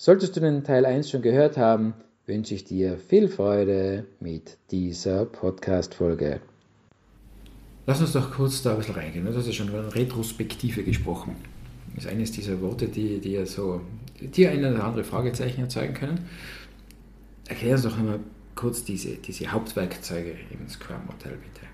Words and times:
Solltest 0.00 0.36
du 0.36 0.40
den 0.40 0.62
Teil 0.62 0.86
1 0.86 1.10
schon 1.10 1.22
gehört 1.22 1.56
haben, 1.56 1.92
wünsche 2.24 2.54
ich 2.54 2.62
dir 2.62 2.98
viel 2.98 3.26
Freude 3.26 4.06
mit 4.20 4.56
dieser 4.70 5.24
Podcast-Folge. 5.24 6.40
Lass 7.84 8.00
uns 8.00 8.12
doch 8.12 8.30
kurz 8.30 8.62
da 8.62 8.70
ein 8.70 8.76
bisschen 8.78 8.94
reingehen. 8.94 9.24
Du 9.24 9.34
hast 9.34 9.48
ja 9.48 9.52
schon 9.52 9.70
über 9.70 9.92
Retrospektive 9.92 10.84
gesprochen. 10.84 11.34
Das 11.96 12.04
ist 12.04 12.10
eines 12.12 12.30
dieser 12.30 12.60
Worte, 12.60 12.86
die, 12.86 13.18
die 13.18 13.32
ja 13.32 13.44
so, 13.44 13.80
die 14.20 14.46
eine 14.46 14.72
oder 14.72 14.84
andere 14.84 15.02
Fragezeichen 15.02 15.62
erzeugen 15.62 15.94
können. 15.94 16.28
Erklär 17.48 17.72
uns 17.72 17.82
doch 17.82 17.98
einmal 17.98 18.20
kurz 18.54 18.84
diese, 18.84 19.16
diese 19.16 19.48
Hauptwerkzeuge 19.48 20.36
im 20.52 20.68
Scrum-Modell, 20.68 21.38
bitte. 21.38 21.66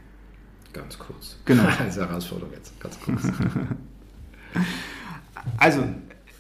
Ganz 0.73 0.99
kurz. 0.99 1.37
Genau. 1.45 1.65
Als 1.79 1.99
Herausforderung 1.99 2.55
jetzt, 2.55 2.81
ganz 2.81 2.99
kurz. 3.01 3.21
also, 5.59 5.85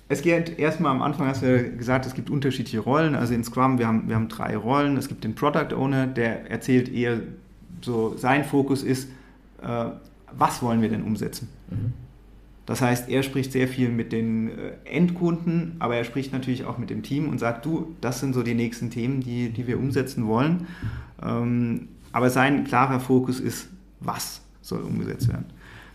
es 0.09 0.23
geht 0.23 0.59
erstmal 0.59 0.93
am 0.93 1.03
Anfang, 1.03 1.27
hast 1.29 1.43
du 1.43 1.71
gesagt, 1.77 2.05
es 2.07 2.15
gibt 2.15 2.29
unterschiedliche 2.29 2.81
Rollen. 2.81 3.15
Also 3.15 3.35
in 3.35 3.43
Scrum, 3.43 3.79
wir 3.79 3.87
haben, 3.87 4.09
wir 4.09 4.17
haben 4.17 4.29
drei 4.29 4.57
Rollen. 4.57 4.97
Es 4.97 5.09
gibt 5.09 5.25
den 5.25 5.35
Product 5.35 5.75
Owner, 5.75 6.07
der 6.07 6.51
erzählt 6.51 6.93
eher 6.93 7.21
so, 7.81 8.17
sein 8.17 8.45
Fokus 8.45 8.83
ist, 8.83 9.09
äh, 9.63 9.87
was 10.37 10.63
wollen 10.63 10.83
wir 10.83 10.89
denn 10.89 11.03
umsetzen? 11.03 11.49
Mhm. 11.71 11.93
Das 12.67 12.81
heißt, 12.81 13.11
er 13.11 13.23
spricht 13.23 13.53
sehr 13.53 13.69
viel 13.69 13.91
mit 13.91 14.13
den 14.13 14.49
äh, 14.49 14.73
Endkunden, 14.85 15.77
aber 15.79 15.97
er 15.97 16.05
spricht 16.05 16.33
natürlich 16.33 16.65
auch 16.65 16.79
mit 16.79 16.91
dem 16.91 17.03
Team 17.03 17.29
und 17.29 17.39
sagt, 17.39 17.65
du, 17.67 17.95
das 18.01 18.21
sind 18.21 18.35
so 18.35 18.43
die 18.43 18.55
nächsten 18.55 18.91
Themen, 18.91 19.21
die, 19.21 19.51
die 19.51 19.67
wir 19.67 19.79
umsetzen 19.79 20.27
wollen. 20.27 20.67
Ähm, 21.23 21.89
aber 22.13 22.31
sein 22.31 22.65
klarer 22.65 23.01
Fokus 23.01 23.41
ist, 23.41 23.69
was 24.01 24.41
soll 24.63 24.81
umgesetzt 24.83 25.29
werden. 25.29 25.47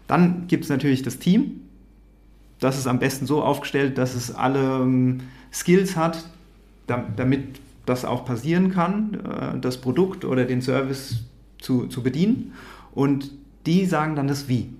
Dann 0.07 0.47
gibt 0.47 0.63
es 0.63 0.69
natürlich 0.69 1.01
das 1.01 1.17
Team, 1.19 1.61
das 2.59 2.77
ist 2.77 2.87
am 2.87 2.99
besten 2.99 3.25
so 3.25 3.41
aufgestellt, 3.41 3.97
dass 3.97 4.15
es 4.15 4.33
alle 4.33 4.81
ähm, 4.81 5.21
Skills 5.51 5.95
hat, 5.95 6.25
damit 6.87 7.59
das 7.85 8.05
auch 8.05 8.25
passieren 8.25 8.71
kann, 8.71 9.13
äh, 9.13 9.59
das 9.59 9.77
Produkt 9.77 10.25
oder 10.25 10.45
den 10.45 10.61
Service 10.61 11.23
zu, 11.59 11.87
zu 11.87 12.03
bedienen. 12.03 12.53
Und 12.93 13.31
die 13.65 13.85
sagen 13.85 14.15
dann 14.15 14.27
das 14.27 14.47
Wie. 14.47 14.73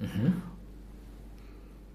Mhm. 0.00 0.34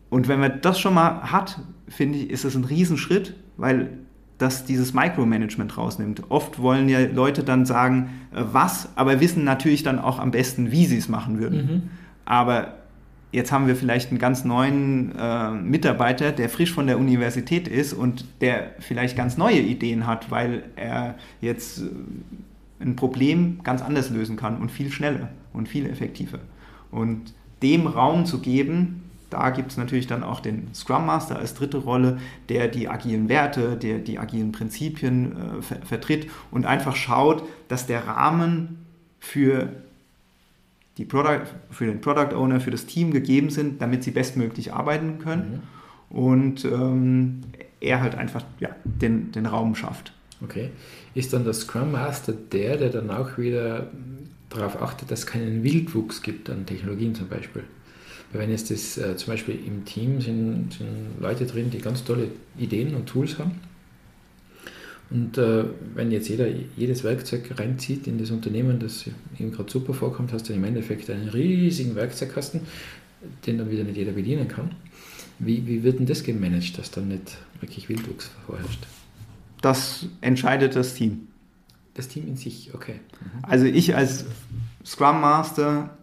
Und 0.10 0.28
wenn 0.28 0.40
man 0.40 0.62
das 0.62 0.80
schon 0.80 0.94
mal 0.94 1.32
hat, 1.32 1.60
finde 1.88 2.20
ich, 2.20 2.30
ist 2.30 2.46
das 2.46 2.56
ein 2.56 2.66
Riesenschritt, 2.66 3.36
weil 3.58 3.98
das 4.38 4.66
dieses 4.66 4.94
Micromanagement 4.94 5.78
rausnimmt. 5.78 6.24
Oft 6.30 6.60
wollen 6.60 6.90
ja 6.90 7.00
Leute 7.06 7.44
dann 7.44 7.66
sagen, 7.66 8.10
äh, 8.32 8.44
was, 8.52 8.90
aber 8.96 9.20
wissen 9.20 9.44
natürlich 9.44 9.84
dann 9.84 10.00
auch 10.00 10.20
am 10.20 10.32
besten, 10.32 10.72
wie 10.72 10.86
sie 10.86 10.98
es 10.98 11.08
machen 11.08 11.40
würden. 11.40 11.58
Mhm. 11.58 11.82
Aber 12.26 12.83
Jetzt 13.34 13.52
haben 13.52 13.66
wir 13.66 13.76
vielleicht 13.76 14.12
einen 14.12 14.20
ganz 14.20 14.46
neuen 14.46 15.12
äh, 15.18 15.50
Mitarbeiter, 15.50 16.32
der 16.32 16.50
frisch 16.50 16.72
von 16.72 16.86
der 16.86 17.00
Universität 17.00 17.68
ist 17.68 17.92
und 17.92 18.26
der 18.42 18.74
vielleicht 18.78 19.18
ganz 19.18 19.38
neue 19.38 19.60
Ideen 19.60 20.06
hat, 20.06 20.30
weil 20.30 20.66
er 20.76 21.16
jetzt 21.42 21.80
äh, 21.80 21.86
ein 22.80 22.96
Problem 22.96 23.60
ganz 23.64 23.82
anders 23.82 24.12
lösen 24.12 24.36
kann 24.36 24.58
und 24.58 24.70
viel 24.70 24.92
schneller 24.92 25.30
und 25.52 25.68
viel 25.68 25.90
effektiver. 25.90 26.38
Und 26.92 27.34
dem 27.64 27.88
Raum 27.88 28.28
zu 28.28 28.40
geben, 28.40 29.02
da 29.32 29.50
gibt 29.50 29.72
es 29.72 29.78
natürlich 29.78 30.06
dann 30.06 30.22
auch 30.22 30.40
den 30.40 30.68
Scrum 30.76 31.08
Master 31.08 31.40
als 31.40 31.56
dritte 31.56 31.78
Rolle, 31.78 32.20
der 32.50 32.68
die 32.68 32.88
agilen 32.88 33.30
Werte, 33.30 33.78
der 33.78 33.98
die 33.98 34.20
agilen 34.20 34.52
Prinzipien 34.52 35.32
äh, 35.32 35.62
ver 35.64 35.78
vertritt 35.84 36.30
und 36.52 36.68
einfach 36.68 36.96
schaut, 36.96 37.44
dass 37.68 37.88
der 37.88 38.06
Rahmen 38.06 38.86
für 39.20 39.70
die 40.98 41.06
Product, 41.06 41.46
für 41.72 41.86
den 41.86 42.02
Product 42.02 42.36
Owner, 42.36 42.60
für 42.60 42.72
das 42.72 42.86
Team 42.86 43.12
gegeben 43.12 43.50
sind, 43.50 43.82
damit 43.82 44.04
sie 44.04 44.12
bestmöglich 44.12 44.74
arbeiten 44.74 45.20
können. 45.20 45.64
Mhm. 46.12 46.18
Und 46.18 46.66
ähm, 46.66 47.42
er 47.80 48.02
halt 48.02 48.16
einfach 48.16 48.44
ja, 48.60 48.70
den, 48.84 49.32
den 49.32 49.46
Raum 49.46 49.76
schafft. 49.76 50.14
Okay. 50.44 50.70
Ist 51.16 51.34
dann 51.34 51.44
der 51.44 51.54
Scrum 51.54 51.92
Master 51.92 52.34
der, 52.34 52.78
der 52.78 52.90
dann 52.90 53.10
auch 53.10 53.38
wieder 53.38 53.90
darauf 54.50 54.82
achtet, 54.82 55.10
dass 55.10 55.22
es 55.22 55.26
keinen 55.26 55.64
Wildwuchs 55.64 56.22
gibt 56.22 56.50
an 56.50 56.66
Technologien 56.66 57.16
zum 57.16 57.28
Beispiel? 57.28 57.64
Weil 58.32 58.42
wenn 58.42 58.52
jetzt 58.52 58.70
das 58.70 58.98
äh, 58.98 59.16
zum 59.16 59.34
Beispiel 59.34 59.60
im 59.66 59.86
Team 59.86 60.22
sind, 60.22 60.74
sind 60.74 61.20
Leute 61.20 61.46
drin, 61.46 61.72
die 61.72 61.80
ganz 61.80 62.04
tolle 62.04 62.28
Ideen 62.58 62.96
und 62.96 63.08
Tools 63.08 63.40
haben 63.40 63.60
und 65.10 65.38
äh, 65.38 65.66
wenn 65.94 66.12
jetzt 66.12 66.28
jeder 66.28 66.48
jedes 66.76 67.04
Werkzeug 67.04 67.60
reinzieht 67.60 68.08
in 68.08 68.18
das 68.18 68.32
Unternehmen, 68.32 68.80
das 68.80 69.06
ihm 69.38 69.52
gerade 69.52 69.72
super 69.72 69.94
vorkommt, 69.94 70.34
hast 70.34 70.50
du 70.50 70.54
im 70.54 70.64
Endeffekt 70.64 71.10
einen 71.10 71.30
riesigen 71.30 71.96
Werkzeugkasten, 71.96 72.62
den 73.46 73.58
dann 73.58 73.70
wieder 73.70 73.84
nicht 73.84 73.98
jeder 73.98 74.14
bedienen 74.14 74.48
kann. 74.48 74.72
Wie, 75.40 75.66
wie 75.68 75.84
wird 75.84 76.00
denn 76.00 76.06
das 76.06 76.24
gemanagt, 76.24 76.78
dass 76.78 76.92
dann 76.92 77.10
nicht 77.10 77.38
wirklich 77.60 77.90
Wildwuchs 77.90 78.32
vorherrscht? 78.46 78.86
Das 79.62 80.08
entscheidet 80.22 80.76
das 80.76 80.94
Team. 80.94 81.28
Das 81.94 82.08
Team 82.08 82.28
in 82.28 82.36
sich, 82.36 82.74
okay. 82.74 82.96
Mhm. 83.22 83.40
Also 83.44 83.66
ich 83.66 83.96
als 83.96 84.26
Scrum 84.86 85.22
Master, 85.22 85.98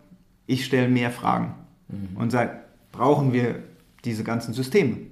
ich 0.47 0.65
stelle 0.65 0.89
mehr 0.89 1.11
Fragen 1.11 1.55
mhm. 1.89 2.17
und 2.17 2.31
sage, 2.31 2.61
brauchen 2.93 3.33
wir 3.33 3.63
diese 4.05 4.25
ganzen 4.25 4.55
Systeme? 4.55 5.10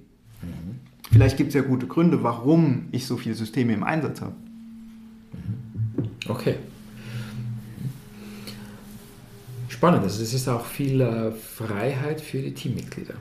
Mhm. 1.11 1.15
Vielleicht 1.15 1.37
gibt 1.37 1.49
es 1.49 1.55
ja 1.55 1.63
gute 1.63 1.87
Gründe, 1.87 2.23
warum 2.23 2.89
ich 2.93 3.07
so 3.07 3.17
viele 3.17 3.35
Systeme 3.35 3.73
im 3.73 3.85
Einsatz 3.85 4.21
habe. 4.21 4.35
Okay. 6.29 6.57
Spannend, 9.69 10.03
also 10.03 10.23
es 10.23 10.35
ist 10.35 10.49
auch 10.49 10.65
viel 10.65 11.01
äh, 11.01 11.31
Freiheit 11.31 12.21
für 12.21 12.43
die 12.43 12.53
Teammitglieder. 12.53 13.15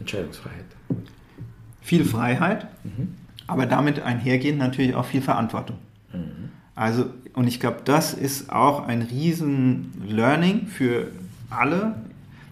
Entscheidungsfreiheit. 0.00 0.64
Viel 1.80 2.04
Freiheit, 2.04 2.66
mhm. 2.84 3.14
aber 3.46 3.66
damit 3.66 4.00
einhergehend 4.00 4.58
natürlich 4.58 4.94
auch 4.94 5.04
viel 5.04 5.22
Verantwortung. 5.22 5.76
Mhm. 6.12 6.50
Also, 6.74 7.06
und 7.34 7.46
ich 7.46 7.60
glaube, 7.60 7.80
das 7.84 8.14
ist 8.14 8.50
auch 8.50 8.86
ein 8.86 9.02
riesen 9.02 9.92
Learning 10.06 10.66
für 10.66 11.08
alle, 11.50 11.94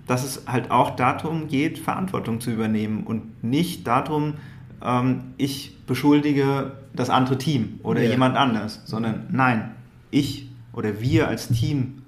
dass 0.07 0.25
es 0.25 0.47
halt 0.47 0.71
auch 0.71 0.97
darum 0.97 1.49
geht, 1.49 1.79
Verantwortung 1.79 2.41
zu 2.41 2.51
übernehmen 2.51 3.05
und 3.05 3.43
nicht 3.43 3.87
darum, 3.87 4.35
ähm, 4.83 5.25
ich 5.37 5.77
beschuldige 5.87 6.73
das 6.93 7.11
andere 7.11 7.39
Team 7.39 7.81
oder 7.83 8.03
ja. 8.03 8.11
jemand 8.11 8.37
anders, 8.37 8.83
sondern 8.85 9.27
nein, 9.31 9.71
ich 10.11 10.49
oder 10.73 11.01
wir 11.01 11.29
als 11.29 11.49
Team 11.49 12.03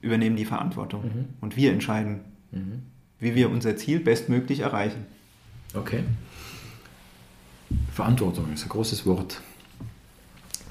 übernehmen 0.00 0.36
die 0.36 0.44
Verantwortung 0.44 1.04
mhm. 1.04 1.24
und 1.40 1.56
wir 1.56 1.72
entscheiden, 1.72 2.20
mhm. 2.52 2.82
wie 3.18 3.34
wir 3.34 3.50
unser 3.50 3.76
Ziel 3.76 4.00
bestmöglich 4.00 4.60
erreichen. 4.60 5.06
Okay. 5.74 6.04
Verantwortung 7.92 8.52
ist 8.52 8.64
ein 8.64 8.68
großes 8.68 9.04
Wort. 9.06 9.40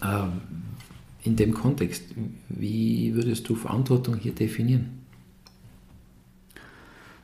Ähm, 0.04 0.42
in 1.24 1.36
dem 1.36 1.54
Kontext, 1.54 2.04
wie 2.50 3.14
würdest 3.16 3.50
du 3.50 3.56
Verantwortung 3.56 4.16
hier 4.18 4.34
definieren? 4.34 5.05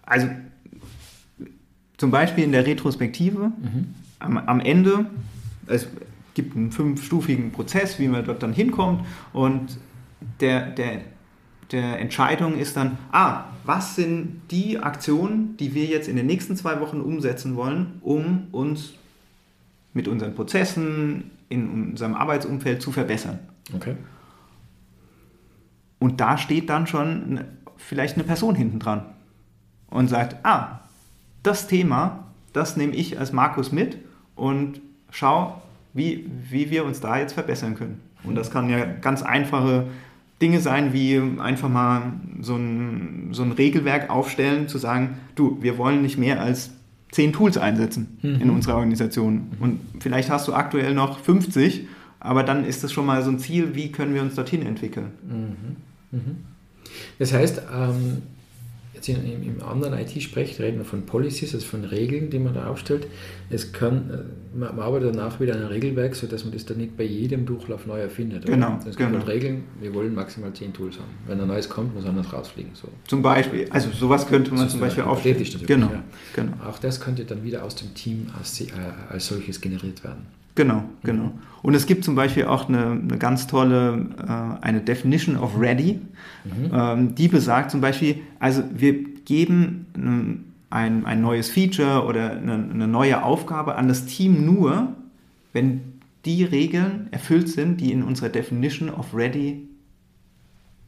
Also 0.04 0.28
zum 1.98 2.10
Beispiel 2.10 2.44
in 2.44 2.52
der 2.52 2.66
Retrospektive 2.66 3.52
mhm. 3.62 3.94
am, 4.20 4.38
am 4.38 4.60
Ende, 4.60 5.06
es 5.68 5.88
gibt 6.34 6.56
einen 6.56 6.72
fünfstufigen 6.72 7.52
Prozess, 7.52 8.00
wie 8.00 8.08
man 8.08 8.26
dort 8.26 8.42
dann 8.42 8.54
hinkommt 8.54 9.06
und 9.34 9.78
der, 10.40 10.72
der, 10.72 11.02
der 11.72 12.00
Entscheidung 12.00 12.58
ist 12.58 12.76
dann, 12.76 12.98
ah, 13.12 13.44
was 13.66 13.96
sind 13.96 14.42
die 14.50 14.80
Aktionen, 14.80 15.56
die 15.58 15.76
wir 15.76 15.86
jetzt 15.86 16.08
in 16.08 16.16
den 16.16 16.26
nächsten 16.26 16.56
zwei 16.56 16.80
Wochen 16.80 17.02
umsetzen 17.02 17.56
wollen, 17.56 18.00
um 18.02 18.48
uns 18.52 18.94
mit 19.94 20.08
unseren 20.08 20.34
Prozessen 20.34 21.32
in 21.50 21.92
unserem 21.92 22.16
Arbeitsumfeld 22.16 22.82
zu 22.82 22.92
verbessern. 22.92 23.40
Okay. 23.76 23.96
Und 26.00 26.20
da 26.20 26.38
steht 26.38 26.70
dann 26.70 26.88
schon 26.88 27.42
vielleicht 27.78 28.16
eine 28.16 28.24
Person 28.24 28.56
hinten 28.56 28.80
dran 28.80 29.06
und 29.92 30.10
sagt, 30.10 30.38
ah, 30.44 30.80
das 31.44 31.68
Thema, 31.68 32.26
das 32.54 32.78
nehme 32.78 32.96
ich 32.96 33.20
als 33.20 33.32
Markus 33.32 33.72
mit 33.72 33.98
und 34.36 34.82
schau, 35.12 35.62
wie, 35.94 36.26
wie 36.50 36.72
wir 36.72 36.86
uns 36.86 37.00
da 37.00 37.20
jetzt 37.20 37.34
verbessern 37.34 37.76
können. 37.76 38.02
Und 38.24 38.36
das 38.36 38.50
kann 38.52 38.70
ja 38.70 38.86
ganz 38.86 39.22
einfache 39.22 39.88
Dinge 40.42 40.60
sein, 40.60 40.94
wie 40.94 41.22
einfach 41.40 41.70
mal 41.70 42.14
so 42.42 42.56
ein, 42.56 43.30
so 43.32 43.44
ein 43.44 43.52
Regelwerk 43.52 44.10
aufstellen, 44.10 44.68
zu 44.68 44.78
sagen, 44.78 45.18
du, 45.36 45.58
wir 45.62 45.78
wollen 45.78 46.02
nicht 46.02 46.18
mehr 46.18 46.42
als 46.42 46.72
zehn 47.12 47.34
Tools 47.34 47.58
einsetzen 47.58 48.18
mhm. 48.22 48.42
in 48.42 48.50
unserer 48.50 48.76
Organisation. 48.76 49.52
Und 49.60 49.80
vielleicht 50.00 50.30
hast 50.30 50.48
du 50.48 50.54
aktuell 50.54 50.94
noch 50.94 51.20
50, 51.20 51.88
aber 52.20 52.44
dann 52.44 52.66
ist 52.66 52.84
das 52.84 52.92
schon 52.92 53.06
mal 53.06 53.24
so 53.24 53.30
ein 53.30 53.40
Ziel, 53.40 53.76
wie 53.76 53.92
können 53.92 54.14
wir 54.14 54.22
uns 54.22 54.36
dorthin 54.36 54.66
entwickeln. 54.66 55.12
Mhm. 55.28 56.18
Mhm. 56.18 56.38
Das 57.20 57.34
heißt, 57.34 57.62
ähm, 57.76 58.22
jetzt 59.08 59.24
in, 59.24 59.44
im, 59.44 59.64
anderen 59.64 59.98
IT-Sprech 59.98 60.60
reden 60.60 60.78
wir 60.78 60.86
von 60.86 61.06
Policies, 61.06 61.54
also 61.54 61.66
von 61.66 61.86
Regeln, 61.86 62.30
die 62.30 62.40
man 62.40 62.54
da 62.54 62.68
aufstellt. 62.68 63.08
Es 63.50 63.74
kann, 63.74 64.10
äh, 64.10 64.58
man, 64.58 64.80
arbeitet 64.80 65.16
danach 65.16 65.40
wieder 65.40 65.54
an 65.54 65.60
einem 65.60 65.70
Regelwerk, 65.70 66.16
sodass 66.16 66.44
man 66.44 66.54
das 66.54 66.66
dann 66.66 66.78
nicht 66.78 66.98
bei 66.98 67.04
jedem 67.04 67.46
Durchlauf 67.46 67.86
neu 67.86 68.00
erfindet. 68.00 68.46
Genau. 68.46 68.78
Es 68.80 68.98
gibt 68.98 68.98
genau. 68.98 69.20
halt 69.20 69.28
Regeln, 69.28 69.64
wir 69.80 69.94
wollen 69.94 70.14
maximal 70.14 70.54
10 70.54 70.74
Tools 70.74 70.98
haben. 70.98 71.10
Wenn 71.28 71.40
ein 71.40 71.48
neues 71.48 71.70
kommt, 71.70 71.96
muss 71.96 72.06
anders 72.06 72.32
rausfliegen. 72.32 72.72
So. 72.74 72.88
Zum 73.08 73.22
Beispiel, 73.22 73.68
also 73.70 73.90
sowas 73.92 74.28
könnte 74.28 74.54
man 74.54 74.70
zum 74.70 74.80
Beispiel 74.80 75.04
aufstellen. 75.04 75.46
Genau. 75.66 75.88
Ja. 75.88 76.04
genau. 76.36 76.54
Auch 76.68 76.80
das 76.80 77.00
könnte 77.00 77.26
dann 77.26 77.44
wieder 77.44 77.64
aus 77.64 77.76
dem 77.76 77.94
Team 77.94 78.28
als, 78.38 78.62
äh, 78.62 78.68
als 79.10 79.28
solches 79.28 79.62
generiert 79.62 80.04
werden. 80.04 80.41
Genau, 80.56 80.84
genau. 81.04 81.26
Mhm. 81.26 81.32
Und 81.62 81.76
es 81.76 81.86
gibt 81.86 82.04
zum 82.04 82.16
Beispiel 82.16 82.46
auch 82.46 82.68
eine, 82.68 82.92
eine 82.92 83.18
ganz 83.18 83.48
tolle, 83.48 84.08
äh, 84.18 84.66
eine 84.66 84.82
Definition 84.82 85.38
of 85.38 85.60
ready, 85.60 86.00
mhm. 86.44 86.72
ähm, 86.74 87.16
die 87.16 87.28
besagt 87.28 87.72
zum 87.72 87.82
Beispiel, 87.82 88.18
also 88.40 88.64
wir 88.74 89.04
geben 89.26 89.86
ein, 90.70 91.06
ein 91.06 91.22
neues 91.22 91.50
Feature 91.50 92.06
oder 92.06 92.32
eine, 92.32 92.54
eine 92.54 92.88
neue 92.88 93.24
Aufgabe 93.24 93.76
an 93.76 93.88
das 93.88 94.06
Team 94.06 94.46
nur, 94.46 94.96
wenn 95.54 95.82
die 96.26 96.44
Regeln 96.44 97.08
erfüllt 97.12 97.50
sind, 97.50 97.80
die 97.82 97.92
in 97.92 98.04
unserer 98.04 98.30
Definition 98.30 98.90
of 98.90 99.14
ready 99.14 99.68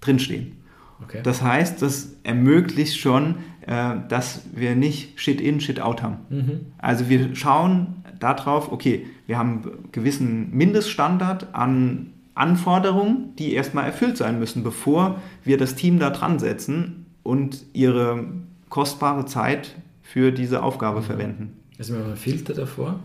drinstehen. 0.01 0.62
Okay. 1.01 1.21
Das 1.23 1.41
heißt, 1.41 1.81
das 1.81 2.15
ermöglicht 2.23 2.99
schon, 2.99 3.35
äh, 3.67 3.95
dass 4.09 4.41
wir 4.53 4.75
nicht 4.75 5.19
Shit 5.19 5.41
in, 5.41 5.59
Shit 5.59 5.79
out 5.79 6.01
haben. 6.01 6.17
Mhm. 6.29 6.59
Also 6.77 7.09
wir 7.09 7.35
schauen 7.35 8.03
darauf, 8.19 8.71
okay, 8.71 9.05
wir 9.27 9.37
haben 9.37 9.63
einen 9.63 9.91
gewissen 9.91 10.55
Mindeststandard 10.55 11.53
an 11.53 12.11
Anforderungen, 12.35 13.35
die 13.37 13.53
erstmal 13.53 13.85
erfüllt 13.85 14.17
sein 14.17 14.39
müssen, 14.39 14.63
bevor 14.63 15.21
wir 15.43 15.57
das 15.57 15.75
Team 15.75 15.99
da 15.99 16.09
dran 16.09 16.39
setzen 16.39 17.05
und 17.21 17.65
ihre 17.73 18.25
kostbare 18.69 19.25
Zeit 19.25 19.75
für 20.01 20.31
diese 20.31 20.63
Aufgabe 20.63 21.01
mhm. 21.01 21.05
verwenden. 21.05 21.59
Also 21.77 21.93
wir 21.93 22.01
haben 22.01 22.07
einen 22.07 22.17
Filter 22.17 22.53
davor. 22.53 22.99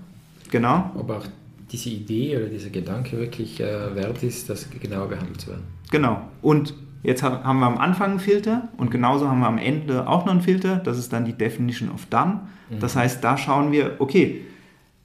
Genau. 0.51 0.91
Ob 0.95 1.11
auch 1.11 1.27
diese 1.71 1.91
Idee 1.91 2.37
oder 2.37 2.47
dieser 2.47 2.71
Gedanke 2.71 3.19
wirklich 3.19 3.61
äh, 3.61 3.95
wert 3.95 4.23
ist, 4.23 4.49
das 4.49 4.69
genauer 4.71 5.09
behandelt 5.09 5.41
zu 5.41 5.49
werden. 5.49 5.65
Genau. 5.91 6.23
Und 6.41 6.75
jetzt 7.03 7.23
haben 7.23 7.61
wir 7.61 7.67
am 7.67 7.79
Anfang 7.79 8.13
einen 8.13 8.21
Filter 8.21 8.69
und 8.77 8.91
genauso 8.91 9.29
haben 9.29 9.41
wir 9.41 9.47
am 9.47 9.59
Ende 9.59 10.09
auch 10.09 10.25
noch 10.25 10.33
einen 10.33 10.43
Filter. 10.43 10.77
Das 10.77 10.99
ist 10.99 11.13
dann 11.13 11.25
die 11.25 11.33
Definition 11.33 11.91
of 11.91 12.07
Done. 12.07 12.41
Mhm. 12.71 12.81
Das 12.81 12.97
heißt, 12.97 13.23
da 13.23 13.37
schauen 13.37 13.71
wir, 13.73 13.97
okay, 13.99 14.43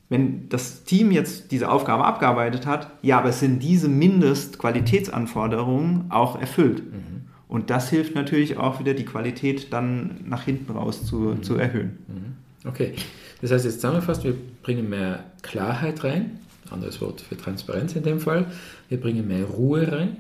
wenn 0.10 0.50
das 0.50 0.84
Team 0.84 1.12
jetzt 1.12 1.52
diese 1.52 1.72
Aufgabe 1.72 2.06
abgearbeitet 2.06 2.68
hat, 2.68 2.92
ja, 3.02 3.18
aber 3.18 3.30
es 3.30 3.40
sind 3.40 3.64
diese 3.64 3.90
Mindestqualitätsanforderungen 3.90 6.06
auch 6.10 6.40
erfüllt. 6.40 6.84
Mhm. 6.84 7.24
Und 7.48 7.70
das 7.70 7.90
hilft 7.90 8.16
natürlich 8.16 8.58
auch 8.58 8.80
wieder, 8.80 8.94
die 8.94 9.06
Qualität 9.06 9.74
dann 9.74 10.22
nach 10.26 10.44
hinten 10.44 10.72
raus 10.72 11.06
zu, 11.06 11.18
mhm. 11.18 11.44
zu 11.44 11.56
erhöhen. 11.56 11.98
Mhm. 12.08 12.68
Okay, 12.68 12.94
das 13.42 13.52
heißt 13.52 13.66
jetzt 13.66 13.76
zusammengefasst, 13.76 14.24
wir 14.24 14.36
bringen 14.62 14.90
mehr 14.90 15.24
Klarheit 15.42 16.04
rein, 16.04 16.40
anderes 16.72 17.02
Wort 17.02 17.22
für 17.22 17.36
Transparenz 17.36 17.96
in 17.96 18.04
dem 18.04 18.20
Fall, 18.20 18.46
wir 18.90 19.00
bringen 19.00 19.28
mehr 19.28 19.46
Ruhe 19.46 19.92
rein, 19.92 20.18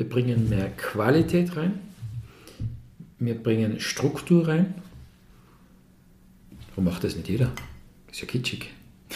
wir 0.00 0.08
bringen 0.08 0.48
mehr 0.48 0.70
Qualität 0.78 1.54
rein, 1.58 1.78
wir 3.18 3.34
bringen 3.34 3.80
Struktur 3.80 4.48
rein. 4.48 4.74
Warum 6.70 6.86
macht 6.86 7.04
das 7.04 7.16
nicht 7.16 7.28
jeder? 7.28 7.52
Ist 8.10 8.22
ja 8.22 8.26
kitschig. 8.26 8.70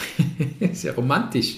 ist 0.59 0.83
ja 0.83 0.93
romantisch. 0.93 1.57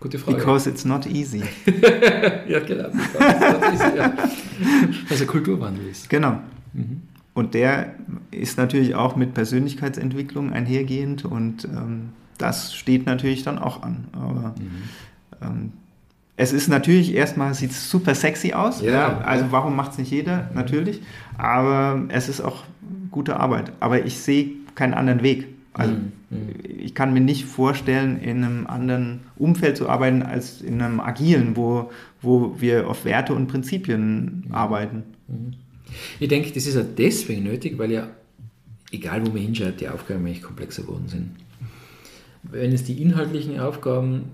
Gute 0.00 0.18
Frage. 0.18 0.38
Because 0.38 0.70
it's 0.70 0.86
not 0.86 1.04
easy. 1.04 1.42
ja, 2.48 2.60
genau. 2.60 2.88
Easy, 2.88 3.96
ja. 3.98 4.16
Also 5.10 5.26
Kulturwandel 5.26 5.88
ist. 5.88 6.08
Genau. 6.08 6.40
Mhm. 6.72 7.02
Und 7.34 7.52
der 7.52 7.94
ist 8.30 8.56
natürlich 8.56 8.94
auch 8.94 9.16
mit 9.16 9.34
Persönlichkeitsentwicklung 9.34 10.50
einhergehend 10.50 11.26
und 11.26 11.66
ähm, 11.66 12.10
das 12.38 12.74
steht 12.74 13.04
natürlich 13.04 13.42
dann 13.42 13.58
auch 13.58 13.82
an. 13.82 14.08
Aber 14.12 14.54
mhm. 14.58 14.84
Ähm, 15.44 15.72
es 16.36 16.52
ist 16.52 16.68
natürlich 16.68 17.14
erstmal, 17.14 17.54
sieht 17.54 17.72
super 17.72 18.14
sexy 18.14 18.52
aus. 18.52 18.80
Ja, 18.80 18.90
ja. 18.90 19.18
Also 19.18 19.46
warum 19.50 19.76
macht 19.76 19.92
es 19.92 19.98
nicht 19.98 20.10
jeder? 20.10 20.50
Natürlich. 20.54 21.00
Aber 21.38 22.04
es 22.08 22.28
ist 22.28 22.40
auch 22.40 22.64
gute 23.10 23.38
Arbeit. 23.38 23.72
Aber 23.80 24.04
ich 24.04 24.18
sehe 24.18 24.50
keinen 24.74 24.94
anderen 24.94 25.22
Weg. 25.22 25.46
Also 25.74 25.92
mhm. 25.92 26.48
ich 26.78 26.94
kann 26.94 27.12
mir 27.12 27.20
nicht 27.20 27.44
vorstellen, 27.44 28.20
in 28.20 28.44
einem 28.44 28.66
anderen 28.66 29.20
Umfeld 29.36 29.76
zu 29.76 29.88
arbeiten 29.88 30.22
als 30.22 30.60
in 30.60 30.80
einem 30.80 31.00
agilen, 31.00 31.56
wo, 31.56 31.90
wo 32.20 32.60
wir 32.60 32.88
auf 32.88 33.04
Werte 33.04 33.34
und 33.34 33.46
Prinzipien 33.46 34.44
mhm. 34.46 34.54
arbeiten. 34.54 35.02
Mhm. 35.28 35.54
Ich 36.18 36.28
denke, 36.28 36.50
das 36.52 36.66
ist 36.66 36.74
ja 36.74 36.82
deswegen 36.82 37.44
nötig, 37.44 37.78
weil 37.78 37.92
ja, 37.92 38.08
egal 38.90 39.24
wo 39.24 39.30
man 39.30 39.38
hinschaut, 39.38 39.80
die 39.80 39.88
Aufgaben 39.88 40.24
eigentlich 40.26 40.42
komplexer 40.42 40.82
geworden 40.82 41.06
sind. 41.06 41.30
Wenn 42.42 42.72
es 42.72 42.84
die 42.84 43.00
inhaltlichen 43.00 43.60
Aufgaben 43.60 44.24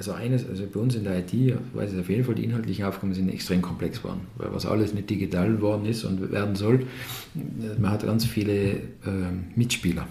also 0.00 0.12
eines, 0.12 0.48
also 0.48 0.64
bei 0.72 0.80
uns 0.80 0.94
in 0.94 1.04
der 1.04 1.18
IT, 1.18 1.34
weiß 1.74 1.92
ich 1.92 2.00
auf 2.00 2.08
jeden 2.08 2.24
Fall, 2.24 2.34
die 2.34 2.44
inhaltlichen 2.44 2.86
Aufgaben 2.86 3.12
sind 3.12 3.28
extrem 3.28 3.60
komplex 3.60 3.98
geworden, 3.98 4.22
weil 4.38 4.50
was 4.50 4.64
alles 4.64 4.94
nicht 4.94 5.10
digital 5.10 5.52
geworden 5.52 5.84
ist 5.84 6.04
und 6.04 6.32
werden 6.32 6.56
soll, 6.56 6.86
man 7.78 7.90
hat 7.90 8.06
ganz 8.06 8.24
viele 8.24 8.54
äh, 8.54 8.78
Mitspieler, 9.56 10.06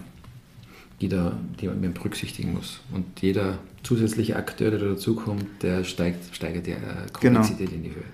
die, 1.00 1.08
da, 1.08 1.36
die 1.60 1.66
man 1.66 1.92
berücksichtigen 1.92 2.54
muss. 2.54 2.78
Und 2.94 3.20
jeder 3.20 3.58
zusätzliche 3.82 4.36
Akteur, 4.36 4.70
der 4.70 4.90
dazukommt, 4.90 5.44
der 5.62 5.82
steigt, 5.82 6.36
steigert 6.36 6.68
die 6.68 6.70
äh, 6.70 6.76
genau. 7.20 7.40
Komplexität 7.40 7.70
genau. 7.70 7.76
in 7.78 7.82
die 7.82 7.90
Höhe. 7.90 8.04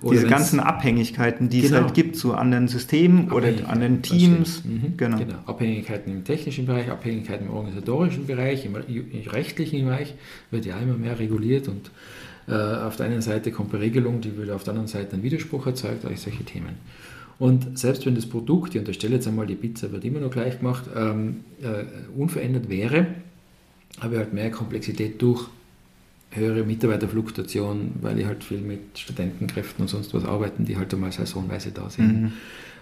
Oder 0.00 0.12
Diese 0.12 0.28
ganzen 0.28 0.60
Abhängigkeiten, 0.60 1.48
die 1.48 1.62
genau. 1.62 1.76
es 1.76 1.82
halt 1.82 1.94
gibt 1.94 2.16
zu 2.16 2.34
anderen 2.34 2.68
Systemen 2.68 3.32
oder 3.32 3.48
anderen 3.66 4.02
Teams. 4.02 4.64
Mhm. 4.64 4.96
Genau. 4.96 5.18
genau. 5.18 5.34
Abhängigkeiten 5.46 6.12
im 6.12 6.24
technischen 6.24 6.66
Bereich, 6.66 6.88
Abhängigkeiten 6.88 7.46
im 7.46 7.52
organisatorischen 7.52 8.26
Bereich, 8.26 8.64
im, 8.64 8.76
rechtlichen 8.76 9.86
Bereich 9.86 10.14
wird 10.52 10.66
ja 10.66 10.78
immer 10.78 10.96
mehr 10.96 11.18
reguliert 11.18 11.66
und 11.66 11.90
äh, 12.46 12.52
auf 12.52 12.96
der 12.96 13.06
einen 13.06 13.22
Seite 13.22 13.50
kommt 13.50 13.74
eine 13.74 13.82
Regelung, 13.82 14.20
die 14.20 14.36
würde 14.36 14.54
auf 14.54 14.62
der 14.62 14.72
anderen 14.72 14.88
Seite 14.88 15.14
einen 15.14 15.24
Widerspruch 15.24 15.66
erzeugt, 15.66 16.04
all 16.04 16.16
solche 16.16 16.44
Themen. 16.44 16.76
Und 17.40 17.78
selbst 17.78 18.06
wenn 18.06 18.14
das 18.14 18.26
Produkt, 18.26 18.74
ich 18.74 18.80
unterstelle 18.80 19.16
jetzt 19.16 19.26
einmal, 19.26 19.46
die 19.46 19.54
Pizza 19.54 19.90
wird 19.92 20.04
immer 20.04 20.20
noch 20.20 20.30
gleich 20.30 20.58
gemacht, 20.58 20.84
ähm, 20.96 21.44
äh, 21.62 21.84
unverändert 22.18 22.68
wäre, 22.68 23.06
habe 24.00 24.14
ich 24.14 24.20
halt 24.20 24.32
mehr 24.32 24.50
Komplexität 24.50 25.20
durch 25.20 25.48
höhere 26.30 26.64
Mitarbeiterfluktuation, 26.64 27.92
weil 28.00 28.18
ich 28.18 28.26
halt 28.26 28.44
viel 28.44 28.60
mit 28.60 28.98
Studentenkräften 28.98 29.82
und 29.82 29.88
sonst 29.88 30.12
was 30.14 30.24
arbeiten, 30.24 30.64
die 30.64 30.76
halt 30.76 30.92
einmal 30.92 31.12
saisonweise 31.12 31.70
da 31.70 31.88
sind. 31.88 32.22
Mhm. 32.22 32.32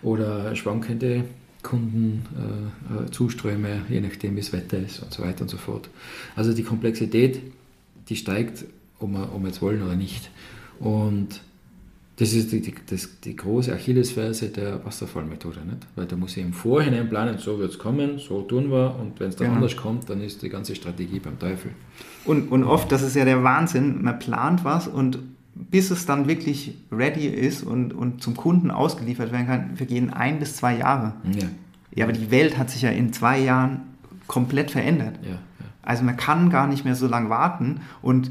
Oder 0.03 0.55
schwankende 0.57 1.25
Kundenzusträume, 1.63 3.69
äh, 3.69 3.95
je 3.95 4.01
nachdem 4.01 4.37
wie 4.37 4.41
das 4.41 4.53
Wetter 4.53 4.79
ist 4.79 5.01
und 5.01 5.13
so 5.13 5.23
weiter 5.23 5.43
und 5.43 5.49
so 5.49 5.57
fort. 5.57 5.89
Also 6.35 6.53
die 6.53 6.63
Komplexität, 6.63 7.41
die 8.09 8.17
steigt, 8.17 8.65
ob 8.99 9.11
wir, 9.11 9.33
ob 9.35 9.43
wir 9.43 9.49
jetzt 9.49 9.63
wollen 9.63 9.83
oder 9.83 9.97
nicht. 9.97 10.31
Und 10.79 11.41
das 12.19 12.33
ist 12.33 12.51
die, 12.51 12.63
die, 12.63 12.75
das, 12.89 13.21
die 13.21 13.37
große 13.37 13.73
Achillesferse 13.75 14.49
der 14.49 14.83
Wasserfallmethode, 14.85 15.61
nicht? 15.67 15.87
Weil 15.97 16.07
da 16.07 16.17
muss 16.17 16.37
ich 16.37 16.43
im 16.43 16.55
Vorhinein 16.55 17.11
planen, 17.11 17.37
so 17.37 17.59
wird 17.59 17.73
es 17.73 17.79
kommen, 17.79 18.19
so 18.19 18.41
tun 18.41 18.71
wir 18.71 18.97
und 18.99 19.21
wenn 19.21 19.29
es 19.29 19.37
dann 19.37 19.49
genau. 19.49 19.57
anders 19.57 19.77
kommt, 19.77 20.09
dann 20.09 20.23
ist 20.23 20.43
die 20.43 20.49
ganze 20.49 20.75
Strategie 20.75 21.21
beim 21.21 21.39
Teufel. 21.39 21.73
Und, 22.25 22.51
und 22.51 22.65
oft, 22.65 22.91
das 22.91 23.03
ist 23.03 23.17
ja 23.17 23.27
der 23.27 23.45
Wahnsinn, 23.45 24.03
man 24.03 24.19
plant 24.19 24.65
was 24.65 24.89
und 24.89 25.19
bis 25.55 25.91
es 25.91 26.07
dann 26.07 26.27
wirklich 26.27 26.75
ready 26.91 27.27
ist 27.27 27.63
und, 27.63 27.93
und 27.93 28.23
zum 28.23 28.35
Kunden 28.35 28.71
ausgeliefert 28.71 29.31
werden 29.31 29.47
kann, 29.47 29.77
vergehen 29.77 30.11
ein 30.13 30.39
bis 30.39 30.57
zwei 30.57 30.79
Jahre. 30.79 31.15
Ja. 31.25 31.49
ja, 31.95 32.05
aber 32.05 32.13
die 32.13 32.31
Welt 32.31 32.57
hat 32.57 32.71
sich 32.71 32.83
ja 32.83 32.91
in 32.91 33.13
zwei 33.13 33.41
Jahren 33.41 33.83
komplett 34.27 34.71
verändert. 34.71 35.19
Ja, 35.23 35.31
ja. 35.31 35.39
Also 35.83 36.03
man 36.03 36.17
kann 36.17 36.51
gar 36.51 36.67
nicht 36.67 36.85
mehr 36.85 36.95
so 36.95 37.07
lange 37.07 37.31
warten 37.31 37.81
und 38.03 38.31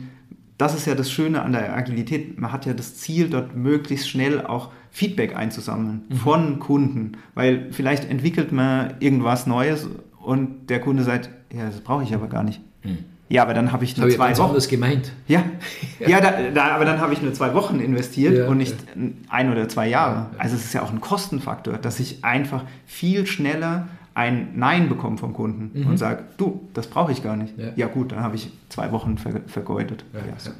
das 0.57 0.73
ist 0.73 0.87
ja 0.87 0.95
das 0.95 1.11
Schöne 1.11 1.41
an 1.41 1.51
der 1.51 1.75
Agilität. 1.75 2.39
Man 2.39 2.51
hat 2.51 2.65
ja 2.65 2.73
das 2.73 2.95
Ziel, 2.95 3.29
dort 3.29 3.55
möglichst 3.55 4.09
schnell 4.09 4.45
auch 4.45 4.71
Feedback 4.91 5.35
einzusammeln 5.35 6.03
mhm. 6.07 6.15
von 6.15 6.59
Kunden, 6.59 7.13
weil 7.33 7.67
vielleicht 7.71 8.09
entwickelt 8.09 8.51
man 8.51 8.93
irgendwas 8.99 9.47
Neues 9.47 9.89
und 10.21 10.69
der 10.69 10.79
Kunde 10.79 11.03
sagt, 11.03 11.29
ja, 11.53 11.65
das 11.65 11.81
brauche 11.81 12.03
ich 12.03 12.13
aber 12.13 12.27
gar 12.27 12.43
nicht. 12.43 12.61
Mhm. 12.83 12.99
Ja, 13.27 13.41
aber 13.41 13.55
dann 13.55 13.71
habe 13.71 13.83
ich 13.83 13.97
nur 13.97 14.07
hab 14.07 14.15
zwei 14.15 14.31
ich 14.31 14.37
Wochen. 14.37 14.53
das 14.53 14.67
gemeint. 14.67 15.11
Ja, 15.27 15.43
ja. 15.99 16.21
da, 16.21 16.33
da, 16.53 16.75
aber 16.75 16.85
dann 16.85 17.01
habe 17.01 17.11
ich 17.13 17.21
nur 17.21 17.33
zwei 17.33 17.53
Wochen 17.55 17.79
investiert 17.79 18.37
ja, 18.37 18.47
und 18.47 18.57
nicht 18.57 18.75
ja. 18.95 19.09
ein 19.29 19.51
oder 19.51 19.67
zwei 19.67 19.89
Jahre. 19.89 20.27
Also 20.37 20.55
es 20.55 20.65
ist 20.65 20.73
ja 20.73 20.83
auch 20.83 20.91
ein 20.91 21.01
Kostenfaktor, 21.01 21.77
dass 21.77 21.99
ich 21.99 22.23
einfach 22.23 22.63
viel 22.85 23.25
schneller 23.25 23.87
ein 24.15 24.57
Nein 24.57 24.89
bekomme 24.89 25.17
vom 25.17 25.33
Kunden 25.33 25.71
mhm. 25.79 25.87
und 25.87 25.97
sage, 25.97 26.23
du, 26.37 26.61
das 26.73 26.87
brauche 26.87 27.11
ich 27.11 27.21
gar 27.21 27.35
nicht. 27.35 27.53
Ja, 27.57 27.65
ja 27.75 27.87
gut, 27.87 28.11
dann 28.13 28.21
habe 28.21 28.35
ich 28.35 28.49
zwei 28.69 28.91
Wochen 28.91 29.17
ver 29.17 29.41
vergeudet. 29.45 30.03
Ja, 30.13 30.19
ja, 30.21 30.51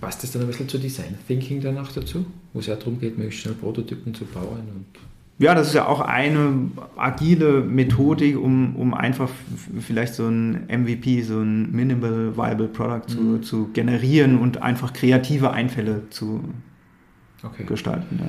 Passt 0.00 0.22
das 0.22 0.32
dann 0.32 0.42
ein 0.42 0.48
bisschen 0.48 0.68
zu 0.68 0.78
Design 0.78 1.14
Thinking 1.26 1.60
danach 1.60 1.90
dazu, 1.92 2.26
wo 2.52 2.60
es 2.60 2.66
ja 2.66 2.76
darum 2.76 2.98
geht, 3.00 3.16
möglichst 3.18 3.40
schnell 3.42 3.54
Prototypen 3.54 4.14
zu 4.14 4.24
bauen 4.26 4.60
und 4.74 4.86
Ja, 5.38 5.54
das 5.54 5.68
ist 5.68 5.74
ja 5.74 5.86
auch 5.86 6.00
eine 6.00 6.70
agile 6.96 7.60
Methodik, 7.62 8.38
um, 8.38 8.76
um 8.76 8.94
einfach 8.94 9.30
vielleicht 9.80 10.14
so 10.14 10.26
ein 10.28 10.66
MVP, 10.68 11.22
so 11.22 11.40
ein 11.40 11.70
Minimal 11.72 12.36
Viable 12.36 12.68
Product 12.68 13.08
zu, 13.08 13.18
Mhm. 13.20 13.42
zu 13.42 13.68
generieren 13.72 14.38
und 14.38 14.62
einfach 14.62 14.92
kreative 14.92 15.50
Einfälle 15.52 16.02
zu 16.10 16.42
Okay. 17.42 17.64
gestalten. 17.64 18.20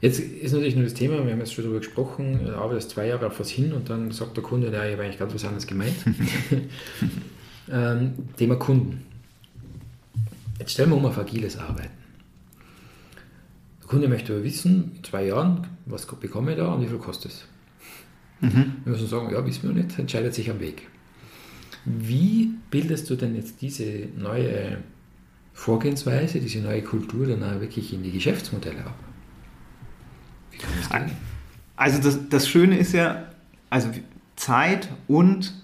Jetzt 0.00 0.20
ist 0.20 0.52
natürlich 0.52 0.76
nur 0.76 0.84
das 0.84 0.94
Thema, 0.94 1.24
wir 1.24 1.32
haben 1.32 1.40
jetzt 1.40 1.54
schon 1.54 1.64
darüber 1.64 1.80
gesprochen, 1.80 2.40
ich 2.44 2.50
arbeite 2.52 2.86
zwei 2.86 3.08
Jahre 3.08 3.26
auf 3.26 3.40
was 3.40 3.50
hin 3.50 3.72
und 3.72 3.90
dann 3.90 4.12
sagt 4.12 4.36
der 4.36 4.44
Kunde, 4.44 4.70
ja, 4.70 4.84
ich 4.84 4.92
habe 4.92 5.02
eigentlich 5.02 5.18
ganz 5.18 5.34
was 5.34 5.44
anderes 5.44 5.66
gemeint. 5.66 5.96
ähm, 7.72 8.12
Thema 8.36 8.56
Kunden. 8.56 9.02
Jetzt 10.58 10.72
stellen 10.72 10.90
wir 10.90 10.96
um 10.96 11.06
auf 11.06 11.18
agiles 11.18 11.56
Arbeiten. 11.56 11.90
Der 13.80 13.88
Kunde 13.88 14.08
möchte 14.08 14.34
aber 14.34 14.44
wissen, 14.44 14.92
in 14.96 15.04
zwei 15.04 15.26
Jahren, 15.26 15.66
was 15.86 16.06
bekomme 16.06 16.52
ich 16.52 16.58
da 16.58 16.72
und 16.74 16.82
wie 16.82 16.88
viel 16.88 16.98
kostet 16.98 17.32
es? 17.32 17.44
Mhm. 18.40 18.74
Wir 18.84 18.92
müssen 18.92 19.08
sagen, 19.08 19.32
ja, 19.32 19.44
wissen 19.44 19.74
wir 19.74 19.82
nicht, 19.82 19.98
entscheidet 19.98 20.34
sich 20.34 20.50
am 20.50 20.60
Weg. 20.60 20.86
Wie 21.84 22.50
bildest 22.70 23.08
du 23.10 23.16
denn 23.16 23.34
jetzt 23.34 23.60
diese 23.62 24.08
neue 24.16 24.78
Vorgehensweise, 25.54 26.40
diese 26.40 26.60
neue 26.60 26.82
Kultur 26.82 27.26
dann 27.26 27.42
auch 27.42 27.60
wirklich 27.60 27.92
in 27.92 28.02
die 28.02 28.12
Geschäftsmodelle 28.12 28.84
ab? 28.84 28.98
Wie 30.50 30.58
kann 30.58 30.70
das 30.76 30.76
gehen? 30.76 30.77
Also 31.76 32.02
das, 32.02 32.28
das 32.28 32.48
Schöne 32.48 32.76
ist 32.78 32.92
ja, 32.92 33.24
also 33.70 33.90
Zeit 34.36 34.88
und 35.06 35.54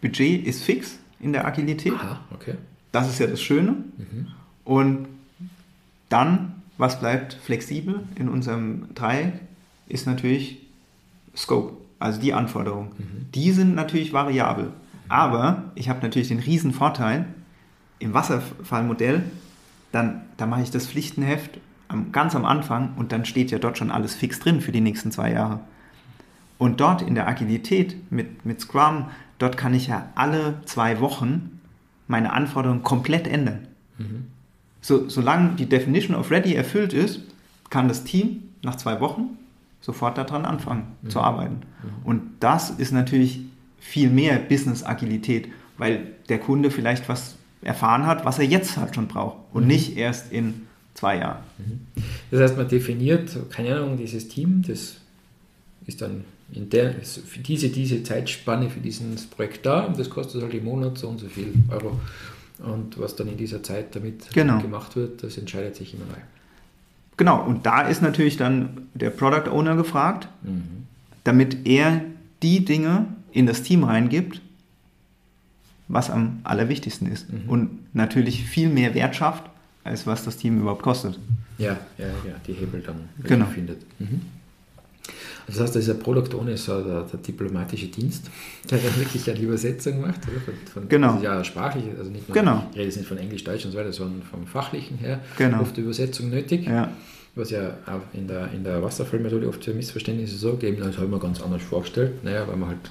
Budget 0.00 0.46
ist 0.46 0.62
fix 0.62 0.98
in 1.20 1.32
der 1.32 1.46
Agilität. 1.46 1.94
Aha, 1.94 2.20
okay. 2.30 2.54
Das 2.90 3.08
ist 3.08 3.18
ja 3.18 3.26
das 3.26 3.40
Schöne. 3.40 3.72
Mhm. 3.96 4.28
Und 4.64 5.08
dann, 6.08 6.62
was 6.76 7.00
bleibt 7.00 7.34
flexibel 7.34 8.00
in 8.16 8.28
unserem 8.28 8.94
Dreieck, 8.94 9.34
ist 9.88 10.06
natürlich 10.06 10.58
Scope, 11.36 11.74
also 11.98 12.20
die 12.20 12.34
Anforderungen. 12.34 12.90
Die 13.34 13.52
sind 13.52 13.74
natürlich 13.74 14.12
variabel. 14.12 14.72
Aber 15.08 15.72
ich 15.74 15.88
habe 15.88 16.00
natürlich 16.02 16.28
den 16.28 16.38
riesen 16.38 16.72
Vorteil, 16.72 17.26
im 17.98 18.14
Wasserfallmodell, 18.14 19.22
dann, 19.92 20.22
dann 20.36 20.50
mache 20.50 20.62
ich 20.62 20.70
das 20.70 20.86
Pflichtenheft 20.86 21.58
ganz 22.12 22.34
am 22.34 22.44
Anfang 22.44 22.94
und 22.96 23.12
dann 23.12 23.24
steht 23.24 23.50
ja 23.50 23.58
dort 23.58 23.78
schon 23.78 23.90
alles 23.90 24.14
fix 24.14 24.40
drin 24.40 24.60
für 24.60 24.72
die 24.72 24.80
nächsten 24.80 25.12
zwei 25.12 25.32
Jahre. 25.32 25.60
Und 26.58 26.80
dort 26.80 27.02
in 27.02 27.14
der 27.14 27.26
Agilität 27.26 27.96
mit, 28.12 28.44
mit 28.46 28.60
Scrum, 28.60 29.06
dort 29.38 29.56
kann 29.56 29.74
ich 29.74 29.88
ja 29.88 30.08
alle 30.14 30.60
zwei 30.64 31.00
Wochen 31.00 31.60
meine 32.06 32.32
Anforderungen 32.32 32.82
komplett 32.82 33.26
ändern. 33.26 33.66
So, 34.80 35.08
solange 35.08 35.56
die 35.56 35.66
Definition 35.68 36.16
of 36.16 36.30
Ready 36.30 36.54
erfüllt 36.54 36.92
ist, 36.92 37.20
kann 37.70 37.88
das 37.88 38.04
Team 38.04 38.42
nach 38.62 38.76
zwei 38.76 39.00
Wochen 39.00 39.38
sofort 39.80 40.18
daran 40.18 40.44
anfangen 40.44 40.84
zu 41.08 41.20
arbeiten. 41.20 41.62
Und 42.04 42.22
das 42.40 42.70
ist 42.70 42.92
natürlich 42.92 43.40
viel 43.80 44.10
mehr 44.10 44.38
Business-Agilität, 44.38 45.48
weil 45.78 46.12
der 46.28 46.38
Kunde 46.38 46.70
vielleicht 46.70 47.08
was 47.08 47.36
erfahren 47.62 48.06
hat, 48.06 48.24
was 48.24 48.38
er 48.38 48.44
jetzt 48.44 48.76
halt 48.76 48.94
schon 48.94 49.08
braucht 49.08 49.36
und 49.52 49.66
nicht 49.66 49.96
erst 49.96 50.32
in 50.32 50.66
zwei 50.94 51.18
Jahren. 51.18 51.42
Das 52.30 52.40
heißt, 52.40 52.56
man 52.56 52.68
definiert, 52.68 53.30
keine 53.50 53.76
Ahnung, 53.76 53.96
dieses 53.96 54.28
Team, 54.28 54.62
das 54.66 54.96
ist 55.86 56.00
dann 56.02 56.24
in 56.52 56.68
der, 56.70 56.92
für 57.02 57.40
diese, 57.40 57.70
diese 57.70 58.02
Zeitspanne 58.02 58.68
für 58.68 58.80
dieses 58.80 59.26
Projekt 59.26 59.64
da 59.64 59.80
und 59.84 59.98
das 59.98 60.10
kostet 60.10 60.42
halt 60.42 60.52
im 60.54 60.64
Monat 60.64 60.98
so 60.98 61.08
und 61.08 61.18
so 61.18 61.26
viel 61.28 61.52
Euro. 61.70 61.98
Und 62.58 62.98
was 63.00 63.16
dann 63.16 63.28
in 63.28 63.36
dieser 63.36 63.62
Zeit 63.62 63.96
damit 63.96 64.30
Genau. 64.34 64.60
gemacht 64.60 64.94
wird, 64.94 65.22
das 65.22 65.36
entscheidet 65.38 65.74
sich 65.76 65.94
immer 65.94 66.04
neu. 66.04 66.20
Genau, 67.16 67.42
und 67.44 67.66
da 67.66 67.82
ist 67.82 68.02
natürlich 68.02 68.36
dann 68.36 68.88
der 68.94 69.10
Product 69.10 69.50
Owner 69.50 69.76
gefragt, 69.76 70.28
Mhm. 70.42 70.86
damit 71.24 71.66
er 71.66 72.02
die 72.42 72.64
Dinge 72.64 73.06
in 73.32 73.46
das 73.46 73.62
Team 73.62 73.84
reingibt, 73.84 74.40
was 75.88 76.10
am 76.10 76.40
allerwichtigsten 76.44 77.10
ist. 77.10 77.32
Mhm. 77.32 77.48
Und 77.48 77.94
natürlich 77.94 78.44
viel 78.44 78.68
mehr 78.68 78.94
Wert 78.94 79.16
schafft, 79.16 79.44
als 79.84 80.06
was 80.06 80.24
das 80.24 80.36
Team 80.36 80.60
überhaupt 80.60 80.82
kostet. 80.82 81.18
Ja, 81.58 81.78
ja, 81.98 82.06
ja, 82.06 82.34
die 82.46 82.52
Hebel 82.54 82.80
dann 82.80 83.08
Genau. 83.22 83.46
findet. 83.46 83.78
Mhm. 83.98 84.20
Also 85.48 85.58
das 85.58 85.68
heißt, 85.68 85.74
dieser 85.74 85.94
Product 85.94 86.36
Owner 86.38 86.52
ist 86.52 86.64
so 86.64 86.80
der, 86.82 87.02
der 87.02 87.18
diplomatische 87.18 87.86
Dienst, 87.88 88.30
der 88.70 88.78
dann 88.78 88.96
wirklich 88.96 89.28
eine 89.28 89.40
Übersetzung 89.40 90.00
macht. 90.00 90.20
Oder? 90.28 90.40
Von, 90.40 90.54
von, 90.72 90.88
Genau. 90.88 91.08
Das 91.08 91.16
ist 91.16 91.22
ja 91.24 91.44
sprachlich, 91.44 91.84
also 91.98 92.10
nicht 92.10 92.28
nur, 92.28 92.34
Genau. 92.36 92.64
ich 92.70 92.76
rede 92.76 92.84
jetzt 92.86 92.96
nicht 92.96 93.08
von 93.08 93.18
Englisch, 93.18 93.42
Deutsch 93.42 93.64
und 93.64 93.72
so 93.72 93.78
weiter, 93.78 93.92
sondern 93.92 94.22
vom 94.22 94.46
Fachlichen 94.46 94.98
her 94.98 95.20
Genau. 95.36 95.60
oft 95.62 95.76
Übersetzung 95.76 96.30
nötig. 96.30 96.66
Ja, 96.66 96.92
Was 97.34 97.50
ja 97.50 97.76
auch 97.86 98.02
in 98.16 98.28
der, 98.28 98.52
in 98.52 98.62
der 98.62 98.82
Wasserfallmethode 98.82 99.48
oft 99.48 99.64
für 99.64 99.74
Missverständnisse 99.74 100.36
sorgt, 100.36 100.62
eben 100.64 100.78
das 100.78 100.96
haben 100.98 101.10
wir 101.10 101.18
ganz 101.18 101.40
anders 101.42 101.62
vorgestellt, 101.62 102.22
naja, 102.22 102.46
weil 102.46 102.56
man 102.56 102.68
halt 102.70 102.90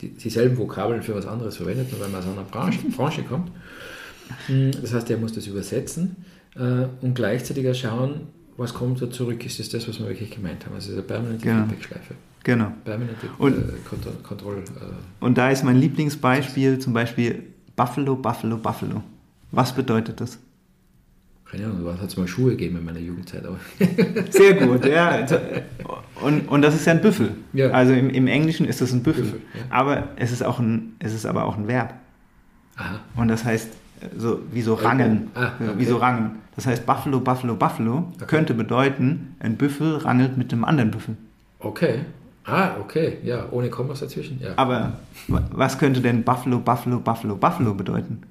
die, 0.00 0.10
dieselben 0.10 0.56
Vokabeln 0.56 1.02
für 1.02 1.14
was 1.16 1.26
anderes 1.26 1.56
verwendet, 1.56 1.90
nur 1.90 2.00
weil 2.00 2.08
man 2.10 2.20
aus 2.20 2.26
einer 2.28 2.42
Branche, 2.44 2.78
Branche 2.96 3.22
kommt. 3.24 3.50
Mm, 4.48 4.70
Das 4.80 4.92
heißt, 4.94 5.10
er 5.10 5.18
muss 5.18 5.32
das 5.32 5.46
übersetzen 5.46 6.16
äh, 6.56 6.86
und 7.00 7.14
gleichzeitig 7.14 7.68
auch 7.68 7.74
schauen, 7.74 8.20
was 8.56 8.74
kommt 8.74 9.00
da 9.00 9.10
zurück, 9.10 9.44
ist 9.46 9.58
das 9.60 9.68
das, 9.68 9.86
was 9.88 9.98
wir 10.00 10.08
wirklich 10.08 10.30
gemeint 10.30 10.66
haben. 10.66 10.74
Also 10.74 10.92
eine 10.92 11.02
permanente 11.02 11.44
Genau. 11.46 11.60
Feedback-Schleife. 11.66 12.14
genau. 12.44 12.72
Permanente 12.84 13.26
Und- 13.38 13.56
äh, 13.56 13.72
Kontroll, 13.88 14.14
Kontroll 14.22 14.56
äh, 14.58 15.24
Und 15.24 15.38
da 15.38 15.50
ist 15.50 15.62
mein 15.64 15.76
Lieblingsbeispiel 15.76 16.78
zum 16.78 16.92
Beispiel 16.92 17.44
Buffalo, 17.76 18.16
Buffalo, 18.16 18.56
Buffalo. 18.56 19.02
Was 19.52 19.72
bedeutet 19.74 20.20
das? 20.20 20.38
keine 21.50 21.64
Ahnung, 21.64 21.82
was 21.86 21.98
hat 21.98 22.08
es 22.10 22.16
mal 22.18 22.28
Schuhe 22.28 22.50
gegeben 22.50 22.76
in 22.76 22.84
meiner 22.84 22.98
Jugendzeit, 22.98 23.42
aber 23.46 23.56
Sehr 24.30 24.52
gut, 24.66 24.84
ja. 24.84 25.24
Und, 26.22 26.46
und 26.46 26.60
das 26.60 26.74
ist 26.74 26.84
ja 26.86 26.92
ein 26.92 27.00
Büffel. 27.00 27.30
Ja. 27.54 27.70
Also 27.70 27.94
im, 27.94 28.10
im 28.10 28.26
Englischen 28.26 28.66
ist 28.66 28.82
das 28.82 28.92
ein 28.92 29.02
Büffel. 29.02 29.22
Büffel, 29.24 29.40
ja. 29.54 29.60
Aber 29.70 30.08
es 30.16 30.30
ist, 30.30 30.42
auch 30.44 30.58
ein, 30.58 30.94
es 30.98 31.14
ist 31.14 31.24
aber 31.24 31.44
auch 31.46 31.56
ein 31.56 31.66
Verb. 31.66 31.94
aha, 32.76 33.00
Und 33.16 33.28
das 33.28 33.46
heißt, 33.46 33.66
äh, 33.68 33.77
so, 34.16 34.40
wie 34.52 34.62
so 34.62 34.74
rangeln. 34.74 35.28
Ah, 35.34 35.52
okay. 35.60 35.70
Wie 35.76 35.84
so 35.84 35.96
rangeln. 35.96 36.30
Das 36.56 36.66
heißt, 36.66 36.84
Buffalo, 36.86 37.20
Buffalo, 37.20 37.54
Buffalo 37.54 38.12
Okay. 38.16 38.24
könnte 38.26 38.54
bedeuten, 38.54 39.36
ein 39.40 39.56
Büffel 39.56 39.96
rangelt 39.96 40.36
mit 40.36 40.52
einem 40.52 40.64
anderen 40.64 40.90
Büffel. 40.90 41.16
okay. 41.60 42.00
Ah, 42.50 42.76
okay, 42.80 43.18
ja, 43.24 43.44
ohne 43.50 43.68
Kommas 43.68 44.00
dazwischen, 44.00 44.40
ja. 44.40 44.52
Aber 44.56 44.94
wa- 45.26 45.42
was 45.50 45.78
könnte 45.78 46.00
denn 46.00 46.22
Buffalo, 46.24 46.58
Buffalo, 46.60 46.98
Buffalo, 46.98 47.36
Buffalo 47.36 47.74
bedeuten? 47.74 48.22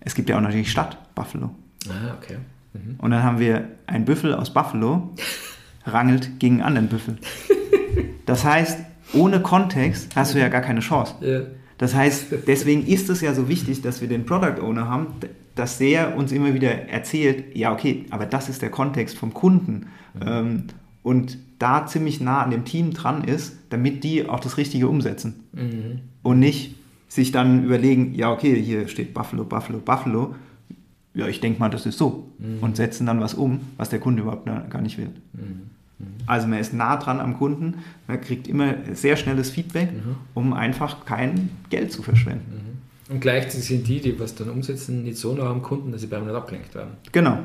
Es 0.00 0.14
gibt 0.14 0.30
ja 0.30 0.36
auch 0.36 0.40
natürlich 0.40 0.70
Stadt 0.70 0.96
Buffalo. 1.14 1.50
Ah, 1.90 2.14
okay. 2.20 2.38
Mhm. 2.72 2.94
Und 2.98 3.10
dann 3.10 3.22
haben 3.22 3.38
wir 3.38 3.68
ein 3.86 4.06
Büffel 4.06 4.34
aus 4.34 4.48
Buffalo 4.52 5.10
rangelt 5.86 6.38
gegen 6.40 6.54
einen 6.62 6.62
anderen 6.76 6.88
Büffel. 6.88 7.18
Das 8.24 8.44
heißt, 8.46 8.78
ohne 9.12 9.40
Kontext 9.40 10.16
hast 10.16 10.34
du 10.34 10.38
ja 10.40 10.48
gar 10.48 10.62
keine 10.62 10.80
Chance. 10.80 11.14
Ja. 11.20 11.40
Das 11.78 11.94
heißt, 11.94 12.26
deswegen 12.46 12.86
ist 12.86 13.08
es 13.08 13.20
ja 13.20 13.34
so 13.34 13.48
wichtig, 13.48 13.82
dass 13.82 14.00
wir 14.00 14.08
den 14.08 14.24
Product 14.24 14.60
Owner 14.62 14.88
haben, 14.88 15.08
dass 15.54 15.78
der 15.78 16.16
uns 16.16 16.32
immer 16.32 16.54
wieder 16.54 16.88
erzählt, 16.88 17.56
ja 17.56 17.72
okay, 17.72 18.06
aber 18.10 18.26
das 18.26 18.48
ist 18.48 18.62
der 18.62 18.70
Kontext 18.70 19.16
vom 19.16 19.34
Kunden 19.34 19.86
ähm, 20.24 20.64
und 21.02 21.38
da 21.58 21.86
ziemlich 21.86 22.20
nah 22.20 22.42
an 22.42 22.50
dem 22.50 22.64
Team 22.64 22.92
dran 22.92 23.24
ist, 23.24 23.56
damit 23.70 24.04
die 24.04 24.28
auch 24.28 24.40
das 24.40 24.56
Richtige 24.56 24.88
umsetzen. 24.88 25.44
Mhm. 25.52 26.00
und 26.22 26.38
nicht 26.38 26.76
sich 27.08 27.30
dann 27.30 27.64
überlegen, 27.64 28.14
ja 28.14 28.32
okay, 28.32 28.60
hier 28.60 28.88
steht 28.88 29.12
Buffalo, 29.12 29.44
Buffalo, 29.44 29.78
Buffalo, 29.78 30.34
ja 31.14 31.28
ich 31.28 31.40
denke 31.40 31.60
mal, 31.60 31.68
das 31.68 31.84
ist 31.84 31.98
so. 31.98 32.30
Und 32.62 32.76
setzen 32.76 33.06
dann 33.06 33.20
was 33.20 33.34
um, 33.34 33.60
was 33.76 33.90
der 33.90 34.00
Kunde 34.00 34.22
überhaupt 34.22 34.46
gar 34.46 34.80
nicht 34.80 34.96
will. 34.98 35.10
Also 36.26 36.46
man 36.46 36.58
ist 36.60 36.72
nah 36.72 36.96
dran 36.96 37.20
am 37.20 37.36
Kunden, 37.38 37.78
man 38.06 38.20
kriegt 38.20 38.46
immer 38.48 38.74
sehr 38.92 39.16
schnelles 39.16 39.50
Feedback, 39.50 39.88
um 40.34 40.52
einfach 40.52 41.04
kein 41.04 41.50
Geld 41.70 41.92
zu 41.92 42.02
verschwenden. 42.02 42.60
Und 43.10 43.20
gleichzeitig 43.20 43.66
sind 43.66 43.86
die, 43.88 44.00
die 44.00 44.18
was 44.18 44.34
dann 44.34 44.48
umsetzen, 44.48 45.02
nicht 45.02 45.18
so 45.18 45.34
nah 45.34 45.50
am 45.50 45.60
Kunden, 45.62 45.92
dass 45.92 46.00
sie 46.00 46.06
permanent 46.06 46.36
abgelenkt 46.36 46.74
werden. 46.74 46.92
Genau. 47.10 47.38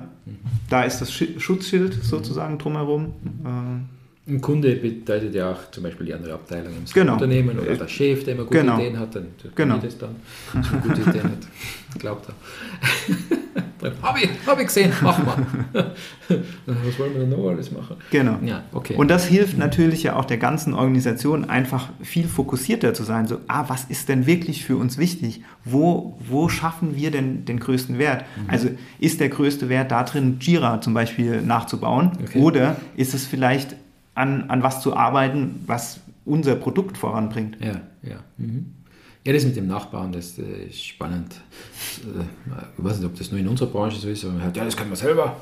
Da 0.70 0.84
ist 0.84 1.00
das 1.00 1.12
Schi- 1.12 1.38
Schutzschild 1.40 1.94
sozusagen 2.04 2.58
drumherum. 2.58 3.14
Äh, 3.44 4.30
Ein 4.32 4.42
Kunde 4.42 4.76
bedeutet 4.76 5.34
ja 5.36 5.52
auch 5.52 5.72
zum 5.72 5.84
Beispiel 5.84 6.06
die 6.06 6.14
andere 6.14 6.34
Abteilung 6.36 6.74
im 6.74 6.86
Genau. 6.94 7.14
Unternehmen 7.14 7.58
oder 7.60 7.76
der 7.76 7.88
Chef, 7.88 8.24
der 8.24 8.36
immer 8.36 8.44
gute 8.46 8.60
Genau. 8.60 8.78
Ideen 8.78 9.00
hat, 9.00 9.16
dann 9.16 9.28
Genau. 9.56 9.78
das 9.78 9.98
dann, 9.98 10.16
man 10.54 10.82
gute 10.82 11.02
Ideen 11.02 11.24
hat. 11.24 12.00
Glaubt 12.00 12.28
er. 12.30 12.36
Habe 14.02 14.20
ich, 14.22 14.30
hab 14.46 14.60
ich 14.60 14.68
gesehen, 14.68 14.92
mach 15.02 15.18
mal. 15.20 15.46
Was 16.66 17.00
wollen 17.00 17.14
wir 17.14 17.22
denn 17.22 17.30
noch 17.30 17.48
alles 17.50 17.72
machen? 17.72 17.98
genau. 18.12 18.38
Ja, 18.44 18.64
okay. 18.74 18.96
Und 18.96 19.10
das 19.10 19.26
hilft 19.26 19.58
natürlich 19.58 20.04
ja 20.04 20.16
auch 20.16 20.26
der 20.26 20.38
ganzen 20.38 20.74
Organisation 20.74 21.50
einfach 21.50 21.90
viel 22.02 22.28
fokussierter 22.28 22.94
zu 22.94 23.04
sein. 23.04 23.28
So, 23.28 23.40
ah, 23.48 23.66
was 23.68 23.86
ist 23.86 24.10
denn 24.10 24.26
wirklich 24.26 24.66
für 24.66 24.78
uns 24.78 24.98
wichtig? 24.98 25.44
Wo, 25.64 26.18
wo 26.28 26.50
schaffen 26.50 26.96
wir 26.96 27.12
denn 27.12 27.46
den 27.46 27.60
größten 27.60 27.98
Wert? 27.98 28.26
Mhm. 28.36 28.50
Also 28.50 28.70
ist 29.00 29.20
der 29.20 29.30
größte 29.30 29.70
Wert 29.70 29.92
da 29.92 30.04
drin, 30.04 30.38
Jira 30.40 30.82
zum 30.82 30.94
Beispiel 30.94 31.42
nachzubauen? 31.42 32.12
Okay. 32.22 32.40
Oder 32.40 32.78
ist 32.96 33.14
es 33.14 33.26
vielleicht 33.26 33.76
an, 34.16 34.50
an 34.50 34.64
was 34.64 34.82
zu 34.82 34.96
arbeiten, 34.96 35.64
was 35.68 36.00
unser 36.26 36.56
Produkt 36.56 36.98
voranbringt? 36.98 37.58
Ja, 37.60 37.82
ja. 38.02 38.18
Mhm. 38.38 38.74
Ja, 39.28 39.34
das 39.34 39.44
mit 39.44 39.58
dem 39.58 39.68
Nachbauen, 39.68 40.14
das 40.14 40.40
äh, 40.40 40.68
ist 40.70 40.86
spannend. 40.86 41.36
Das, 41.98 42.06
äh, 42.16 42.26
Ich 42.78 42.84
weiß 42.84 43.00
nicht, 43.00 43.08
ob 43.08 43.18
das 43.18 43.30
nur 43.30 43.42
in 43.42 43.48
unserer 43.50 43.68
Branche 43.68 44.00
so 44.00 44.08
ist, 44.08 44.24
aber 44.24 44.36
man 44.36 44.44
hört, 44.44 44.56
ja, 44.56 44.64
das 44.64 44.78
können 44.78 44.90
wir 44.90 44.96
selber. 44.96 45.36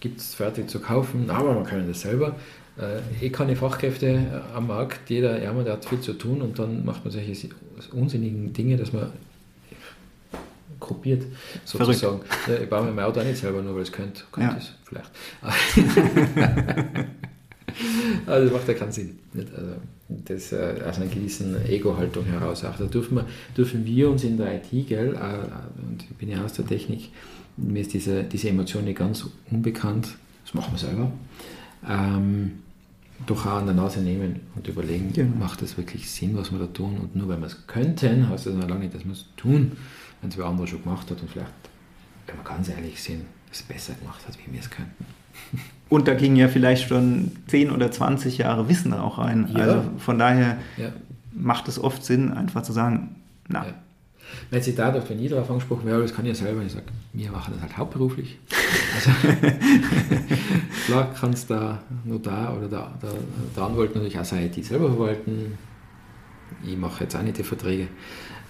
gibt 0.00 0.18
es 0.18 0.34
fertig 0.34 0.70
zu 0.70 0.80
kaufen, 0.80 1.28
aber 1.28 1.52
man 1.52 1.64
kann 1.64 1.86
das 1.86 2.00
selber. 2.00 2.34
Äh, 2.78 3.26
eh 3.26 3.28
keine 3.28 3.56
Fachkräfte 3.56 4.06
äh, 4.06 4.40
am 4.54 4.68
Markt, 4.68 5.10
jeder 5.10 5.38
Ärmer, 5.38 5.64
der 5.64 5.74
hat 5.74 5.84
viel 5.84 6.00
zu 6.00 6.14
tun 6.14 6.40
und 6.40 6.58
dann 6.58 6.82
macht 6.86 7.04
man 7.04 7.12
solche 7.12 7.50
unsinnigen 7.92 8.54
Dinge, 8.54 8.78
dass 8.78 8.94
man 8.94 9.12
kopiert, 10.80 11.24
sozusagen. 11.66 12.20
Ja, 12.46 12.54
ich 12.54 12.70
baue 12.70 12.86
mir 12.86 12.92
mein 12.92 13.04
Auto 13.04 13.20
auch 13.20 13.24
nicht 13.24 13.36
selber, 13.36 13.60
nur 13.60 13.74
weil 13.74 13.82
es 13.82 13.92
könnte. 13.92 14.22
Könnte 14.32 14.52
ja. 14.52 14.56
es 14.56 14.72
vielleicht. 14.84 15.10
also 18.26 18.44
das 18.44 18.52
macht 18.54 18.66
ja 18.66 18.72
keinen 18.72 18.92
Sinn. 18.92 19.18
Also, 19.34 19.74
das 20.08 20.52
äh, 20.52 20.82
aus 20.88 20.96
einer 20.96 21.06
gewissen 21.06 21.56
Ego-Haltung 21.66 22.24
heraus 22.24 22.64
auch. 22.64 22.76
Da 22.76 22.84
dürfen 22.86 23.16
wir, 23.16 23.26
dürfen 23.56 23.84
wir 23.84 24.10
uns 24.10 24.24
in 24.24 24.36
der 24.38 24.56
IT, 24.56 24.88
gell, 24.88 25.14
äh, 25.14 25.86
und 25.86 26.02
ich 26.02 26.16
bin 26.16 26.30
ja 26.30 26.44
aus 26.44 26.54
der 26.54 26.66
Technik, 26.66 27.10
mir 27.56 27.80
ist 27.80 27.92
diese, 27.92 28.24
diese 28.24 28.48
Emotion 28.48 28.84
nicht 28.84 28.98
ganz 28.98 29.26
unbekannt, 29.50 30.08
das 30.44 30.54
machen 30.54 30.72
wir 30.72 30.78
selber, 30.78 31.12
ähm, 31.86 32.52
doch 33.26 33.46
auch 33.46 33.58
an 33.58 33.66
der 33.66 33.74
Nase 33.74 34.00
nehmen 34.00 34.40
und 34.54 34.66
überlegen, 34.68 35.12
genau. 35.12 35.36
macht 35.36 35.60
das 35.60 35.76
wirklich 35.76 36.08
Sinn, 36.10 36.36
was 36.36 36.52
wir 36.52 36.58
da 36.58 36.66
tun? 36.66 36.98
Und 36.98 37.16
nur 37.16 37.28
weil 37.28 37.38
wir 37.38 37.46
es 37.46 37.66
könnten, 37.66 38.28
heißt 38.28 38.46
das 38.46 38.54
noch 38.54 38.68
lange 38.68 38.82
nicht, 38.82 38.94
dass 38.94 39.04
wir 39.04 39.12
es 39.12 39.26
tun, 39.36 39.72
wenn 40.20 40.30
es 40.30 40.38
wer 40.38 40.46
andere 40.46 40.66
schon 40.66 40.82
gemacht 40.82 41.10
hat 41.10 41.20
und 41.20 41.30
vielleicht, 41.30 41.50
wenn 42.26 42.36
wir 42.36 42.44
ganz 42.44 42.68
ehrlich 42.68 43.02
sind, 43.02 43.22
es 43.52 43.62
besser 43.62 43.94
gemacht 43.94 44.20
hat, 44.26 44.36
wie 44.38 44.52
wir 44.52 44.60
es 44.60 44.70
könnten. 44.70 45.06
Und 45.88 46.06
da 46.06 46.14
ging 46.14 46.36
ja 46.36 46.48
vielleicht 46.48 46.88
schon 46.88 47.32
10 47.46 47.70
oder 47.70 47.90
20 47.90 48.38
Jahre 48.38 48.68
Wissen 48.68 48.92
auch 48.92 49.18
rein. 49.18 49.48
Ja. 49.54 49.60
Also 49.60 49.82
von 49.98 50.18
daher 50.18 50.58
ja. 50.76 50.92
macht 51.32 51.68
es 51.68 51.82
oft 51.82 52.04
Sinn, 52.04 52.32
einfach 52.32 52.62
zu 52.62 52.72
sagen, 52.72 53.16
na. 53.48 53.64
Ja. 53.64 53.74
Mein 54.50 54.62
Zitat 54.62 54.94
auf 54.94 55.08
wenn 55.08 55.22
ich 55.22 55.30
darauf 55.30 55.48
angesprochen 55.50 55.86
werde, 55.86 56.02
das 56.02 56.14
kann 56.14 56.26
ich 56.26 56.38
ja 56.38 56.44
selber, 56.44 56.62
ich 56.62 56.72
sage, 56.72 56.86
wir 57.14 57.30
machen 57.30 57.54
das 57.54 57.62
halt 57.62 57.78
hauptberuflich. 57.78 58.38
Also, 58.94 59.10
klar 60.86 61.14
kannst 61.18 61.50
da 61.50 61.78
Notar 62.04 62.56
oder 62.58 62.68
der, 62.68 62.92
der, 63.02 63.10
der 63.56 63.62
Anwalt 63.62 63.94
natürlich 63.94 64.18
auch 64.18 64.24
seine 64.24 64.46
IT 64.46 64.62
selber 64.64 64.90
verwalten. 64.90 65.56
Ich 66.62 66.76
mache 66.76 67.04
jetzt 67.04 67.16
auch 67.16 67.22
nicht 67.22 67.38
die 67.38 67.42
Verträge. 67.42 67.84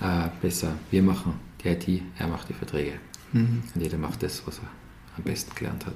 Äh, 0.01 0.29
besser, 0.43 0.73
wir 0.91 1.03
machen 1.03 1.35
die 1.63 1.69
IT, 1.69 2.03
er 2.19 2.27
macht 2.27 2.49
die 2.49 2.55
Verträge. 2.55 2.93
Mhm. 3.33 3.63
Und 3.75 3.81
jeder 3.81 3.99
macht 3.99 4.23
das, 4.23 4.45
was 4.47 4.59
er 4.59 4.69
am 5.19 5.25
besten 5.25 5.55
gelernt 5.55 5.87
hat. 5.87 5.95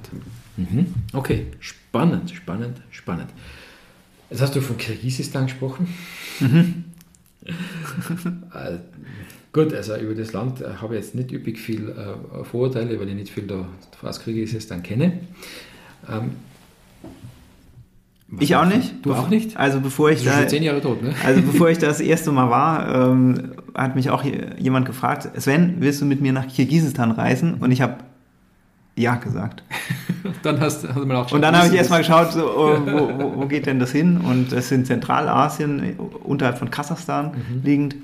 Mhm. 0.57 0.93
Okay, 1.13 1.47
spannend, 1.59 2.31
spannend, 2.31 2.81
spannend. 2.91 3.29
Jetzt 4.29 4.41
hast 4.41 4.55
du 4.55 4.61
von 4.61 4.77
Kirgisistan 4.77 5.45
gesprochen. 5.45 5.87
Mhm. 6.39 6.85
äh, 7.45 8.77
gut, 9.51 9.73
also 9.73 9.95
über 9.97 10.15
das 10.15 10.33
Land 10.33 10.61
äh, 10.61 10.75
habe 10.81 10.95
ich 10.95 11.03
jetzt 11.03 11.15
nicht 11.15 11.31
üppig 11.31 11.59
viel 11.59 11.89
äh, 11.89 12.43
Vorurteile, 12.43 12.99
weil 12.99 13.09
ich 13.09 13.15
nicht 13.15 13.31
viel 13.31 13.47
da 13.47 13.67
aus 14.01 14.23
Kirgisistan 14.23 14.81
kenne. 14.83 15.19
Ähm, 16.09 16.31
ich 18.39 18.55
auch 18.55 18.65
nicht. 18.65 19.05
Du 19.05 19.13
auch 19.13 19.29
nicht? 19.29 19.57
Also 19.57 19.79
bevor 19.79 20.09
ich 20.09 20.23
da, 20.23 20.47
zehn 20.47 20.63
Jahre 20.63 20.81
tot, 20.81 21.03
ne? 21.03 21.13
Also 21.25 21.41
bevor 21.41 21.69
ich 21.69 21.77
das 21.77 21.99
erste 21.99 22.31
Mal 22.31 22.49
war, 22.49 23.09
ähm, 23.11 23.53
hat 23.75 23.95
mich 23.95 24.09
auch 24.09 24.23
jemand 24.57 24.85
gefragt, 24.85 25.29
Sven, 25.39 25.75
willst 25.79 26.01
du 26.01 26.05
mit 26.05 26.21
mir 26.21 26.33
nach 26.33 26.47
Kirgisistan 26.47 27.11
reisen? 27.11 27.55
Und 27.55 27.71
ich 27.71 27.81
habe 27.81 27.97
ja 28.95 29.15
gesagt. 29.15 29.63
dann 30.43 30.59
hast, 30.59 30.87
hast 30.87 30.97
du 30.97 31.05
mal 31.05 31.17
auch 31.17 31.31
Und 31.31 31.41
dann 31.41 31.55
habe 31.55 31.67
ich 31.67 31.73
erstmal 31.73 31.99
geschaut, 31.99 32.31
so, 32.31 32.45
oh, 32.45 32.77
wo, 32.85 33.19
wo, 33.19 33.41
wo, 33.41 33.45
geht 33.47 33.65
denn 33.65 33.79
das 33.79 33.91
hin? 33.91 34.17
Und 34.17 34.51
es 34.53 34.71
in 34.71 34.85
Zentralasien, 34.85 35.97
unterhalb 36.23 36.57
von 36.57 36.69
Kasachstan 36.69 37.31
mhm. 37.31 37.61
liegend. 37.63 37.95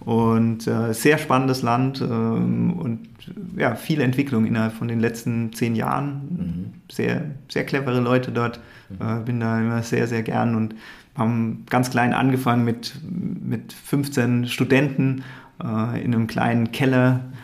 Und 0.00 0.66
äh, 0.66 0.94
sehr 0.94 1.18
spannendes 1.18 1.60
Land 1.62 2.00
ähm, 2.00 2.72
und 2.78 3.08
ja, 3.56 3.74
viel 3.74 4.00
Entwicklung 4.00 4.46
innerhalb 4.46 4.72
von 4.72 4.88
den 4.88 5.00
letzten 5.00 5.52
zehn 5.52 5.74
Jahren. 5.74 6.12
Mhm. 6.30 6.64
Sehr, 6.90 7.24
sehr 7.48 7.64
clevere 7.64 8.00
Leute 8.00 8.30
dort. 8.30 8.60
Mhm. 8.88 9.06
Äh, 9.06 9.20
bin 9.24 9.40
da 9.40 9.60
immer 9.60 9.82
sehr, 9.82 10.06
sehr 10.06 10.22
gern 10.22 10.54
und 10.54 10.74
haben 11.16 11.64
ganz 11.68 11.90
klein 11.90 12.14
angefangen 12.14 12.64
mit, 12.64 12.94
mit 13.02 13.72
15 13.72 14.46
Studenten 14.46 15.24
äh, 15.62 16.02
in 16.02 16.14
einem 16.14 16.26
kleinen 16.26 16.70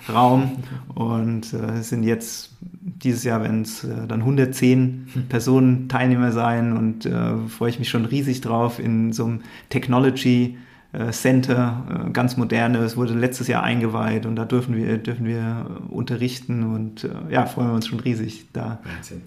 Kellerraum 0.05 0.63
und 0.95 1.53
äh, 1.53 1.83
sind 1.83 2.05
jetzt 2.05 2.51
dieses 2.61 3.25
Jahr, 3.25 3.43
wenn 3.43 3.63
es 3.63 3.85
äh, 3.85 4.07
dann 4.07 4.21
110 4.21 5.27
Personen 5.29 5.89
Teilnehmer 5.89 6.33
sein 6.33 6.77
und 6.77 7.07
äh, 7.07 7.37
freue 7.49 7.71
ich 7.71 7.79
mich 7.79 7.89
schon 7.89 8.05
riesig 8.05 8.41
drauf 8.41 8.79
in 8.79 9.13
so 9.13 9.25
einem 9.25 9.41
Technology 9.71 10.59
äh, 10.93 11.11
Center, 11.11 12.07
äh, 12.07 12.11
ganz 12.11 12.37
moderne. 12.37 12.79
Es 12.79 12.97
wurde 12.97 13.15
letztes 13.15 13.49
Jahr 13.49 13.63
eingeweiht 13.63 14.27
und 14.27 14.37
da 14.37 14.45
dürfen 14.45 14.77
wir, 14.77 14.99
dürfen 14.99 15.27
wir 15.27 15.67
unterrichten 15.91 16.63
und 16.75 17.09
ja, 17.31 17.47
freuen 17.47 17.69
wir 17.69 17.75
uns 17.75 17.87
schon 17.87 18.01
riesig 18.01 18.47
da. 18.53 18.81
Wahnsinn. 18.85 19.23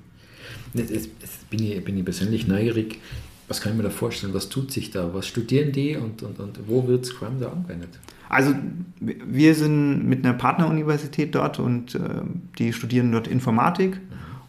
Jetzt, 0.74 0.92
jetzt 0.92 1.50
bin, 1.50 1.64
ich, 1.64 1.84
bin 1.84 1.98
ich 1.98 2.06
persönlich 2.06 2.48
neugierig. 2.48 3.00
Was 3.48 3.62
kann 3.62 3.72
ich 3.72 3.78
mir 3.78 3.84
da 3.84 3.90
vorstellen? 3.90 4.34
Was 4.34 4.50
tut 4.50 4.72
sich 4.72 4.92
da? 4.92 5.14
Was 5.14 5.26
studieren 5.26 5.72
die 5.72 5.96
und, 5.96 6.22
und, 6.22 6.40
und 6.40 6.60
wo 6.68 6.86
wird 6.88 7.06
Scrum 7.06 7.40
da 7.40 7.50
angewendet? 7.50 7.92
Also 8.30 8.54
wir 9.00 9.56
sind 9.56 10.08
mit 10.08 10.26
einer 10.26 10.34
Partneruniversität 10.34 11.36
dort 11.36 11.60
und 11.60 11.96
äh, 11.96 12.00
die 12.58 12.74
studieren 12.74 13.12
dort 13.12 13.28
Informatik. 13.28 14.00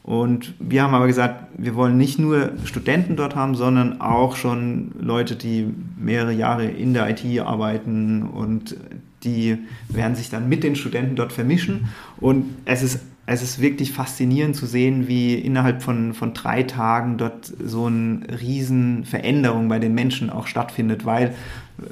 Und 0.03 0.55
wir 0.59 0.83
haben 0.83 0.95
aber 0.95 1.07
gesagt, 1.07 1.49
wir 1.59 1.75
wollen 1.75 1.99
nicht 1.99 2.19
nur 2.19 2.53
Studenten 2.65 3.17
dort 3.17 3.37
haben, 3.37 3.55
sondern 3.55 4.01
auch 4.01 4.37
schon 4.37 4.93
Leute, 4.99 5.37
die 5.37 5.67
mehrere 5.99 6.33
Jahre 6.33 6.65
in 6.65 6.95
der 6.95 7.11
IT 7.11 7.41
arbeiten 7.41 8.23
und 8.23 8.75
die 9.23 9.59
werden 9.89 10.17
sich 10.17 10.31
dann 10.31 10.49
mit 10.49 10.65
den 10.65 10.77
Studenten 10.77 11.15
dort 11.15 11.33
vermischen. 11.33 11.89
Und 12.19 12.47
es 12.65 12.83
ist, 12.83 13.01
es 13.31 13.43
ist 13.43 13.61
wirklich 13.61 13.93
faszinierend 13.93 14.57
zu 14.57 14.65
sehen, 14.65 15.07
wie 15.07 15.35
innerhalb 15.35 15.83
von, 15.83 16.15
von 16.15 16.33
drei 16.33 16.63
Tagen 16.63 17.19
dort 17.19 17.45
so 17.45 17.85
eine 17.85 18.23
riesen 18.41 19.05
Veränderung 19.05 19.69
bei 19.69 19.79
den 19.79 19.95
Menschen 19.95 20.31
auch 20.31 20.47
stattfindet, 20.47 21.05
weil 21.05 21.35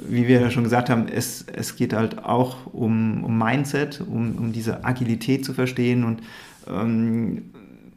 wie 0.09 0.27
wir 0.27 0.41
ja 0.41 0.49
schon 0.49 0.63
gesagt 0.63 0.89
haben, 0.89 1.07
es, 1.07 1.45
es 1.53 1.75
geht 1.75 1.93
halt 1.93 2.25
auch 2.25 2.73
um, 2.73 3.23
um 3.23 3.37
Mindset, 3.37 4.01
um, 4.01 4.35
um 4.35 4.51
diese 4.51 4.83
Agilität 4.83 5.45
zu 5.45 5.53
verstehen 5.53 6.03
und 6.03 6.23
ähm, 6.67 7.43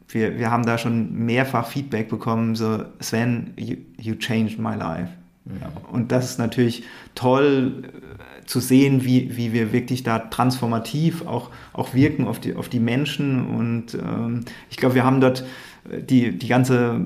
wir, 0.07 0.37
wir 0.37 0.51
haben 0.51 0.65
da 0.65 0.77
schon 0.77 1.25
mehrfach 1.25 1.67
Feedback 1.67 2.09
bekommen, 2.09 2.55
so 2.55 2.83
Sven, 2.99 3.55
you, 3.57 3.77
you 3.97 4.13
changed 4.13 4.59
my 4.59 4.75
life. 4.75 5.09
Ja. 5.45 5.71
Und 5.91 6.11
das 6.11 6.29
ist 6.29 6.37
natürlich 6.37 6.83
toll 7.15 7.89
zu 8.51 8.59
sehen, 8.59 9.05
wie, 9.05 9.37
wie 9.37 9.53
wir 9.53 9.71
wirklich 9.71 10.03
da 10.03 10.19
transformativ 10.19 11.25
auch, 11.25 11.51
auch 11.71 11.93
wirken 11.93 12.27
auf 12.27 12.37
die, 12.37 12.53
auf 12.53 12.67
die 12.67 12.81
Menschen. 12.81 13.47
Und 13.47 13.93
ähm, 13.93 14.41
ich 14.69 14.75
glaube, 14.75 14.95
wir 14.95 15.05
haben 15.05 15.21
dort 15.21 15.45
die, 15.89 16.37
die 16.37 16.47
ganze 16.47 16.99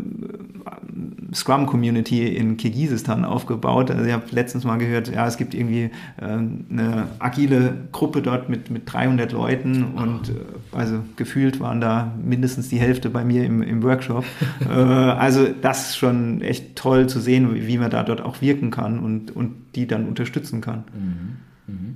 äh, 0.65 1.14
Scrum-Community 1.33 2.27
in 2.27 2.57
Kirgisistan 2.57 3.25
aufgebaut. 3.25 3.89
Also 3.89 4.05
ich 4.05 4.13
habe 4.13 4.23
letztens 4.31 4.63
mal 4.63 4.77
gehört, 4.77 5.07
ja, 5.13 5.25
es 5.27 5.37
gibt 5.37 5.53
irgendwie 5.53 5.89
äh, 6.17 6.23
eine 6.25 7.07
agile 7.19 7.87
Gruppe 7.91 8.21
dort 8.21 8.49
mit, 8.49 8.69
mit 8.69 8.91
300 8.91 9.31
Leuten 9.31 9.85
und 9.95 10.29
äh, 10.29 10.33
also 10.71 10.99
gefühlt 11.15 11.59
waren 11.59 11.81
da 11.81 12.13
mindestens 12.23 12.69
die 12.69 12.79
Hälfte 12.79 13.09
bei 13.09 13.23
mir 13.23 13.45
im, 13.45 13.61
im 13.61 13.81
Workshop. 13.83 14.25
äh, 14.69 14.73
also 14.73 15.47
das 15.61 15.89
ist 15.89 15.97
schon 15.97 16.41
echt 16.41 16.75
toll 16.75 17.07
zu 17.07 17.19
sehen, 17.19 17.53
wie, 17.53 17.67
wie 17.67 17.77
man 17.77 17.89
da 17.89 18.03
dort 18.03 18.21
auch 18.21 18.41
wirken 18.41 18.71
kann 18.71 18.99
und, 18.99 19.35
und 19.35 19.53
die 19.75 19.87
dann 19.87 20.07
unterstützen 20.07 20.61
kann. 20.61 20.83
Mhm. 20.93 21.73
Mhm. 21.73 21.95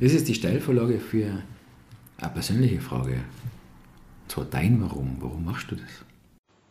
Das 0.00 0.12
ist 0.12 0.28
die 0.28 0.34
Stellvorlage 0.34 0.98
für 0.98 1.26
eine 2.18 2.30
persönliche 2.30 2.80
Frage. 2.80 3.16
zwar 4.28 4.44
dein 4.44 4.80
Warum. 4.80 5.16
Warum 5.20 5.44
machst 5.44 5.70
du 5.70 5.76
das? 5.76 6.04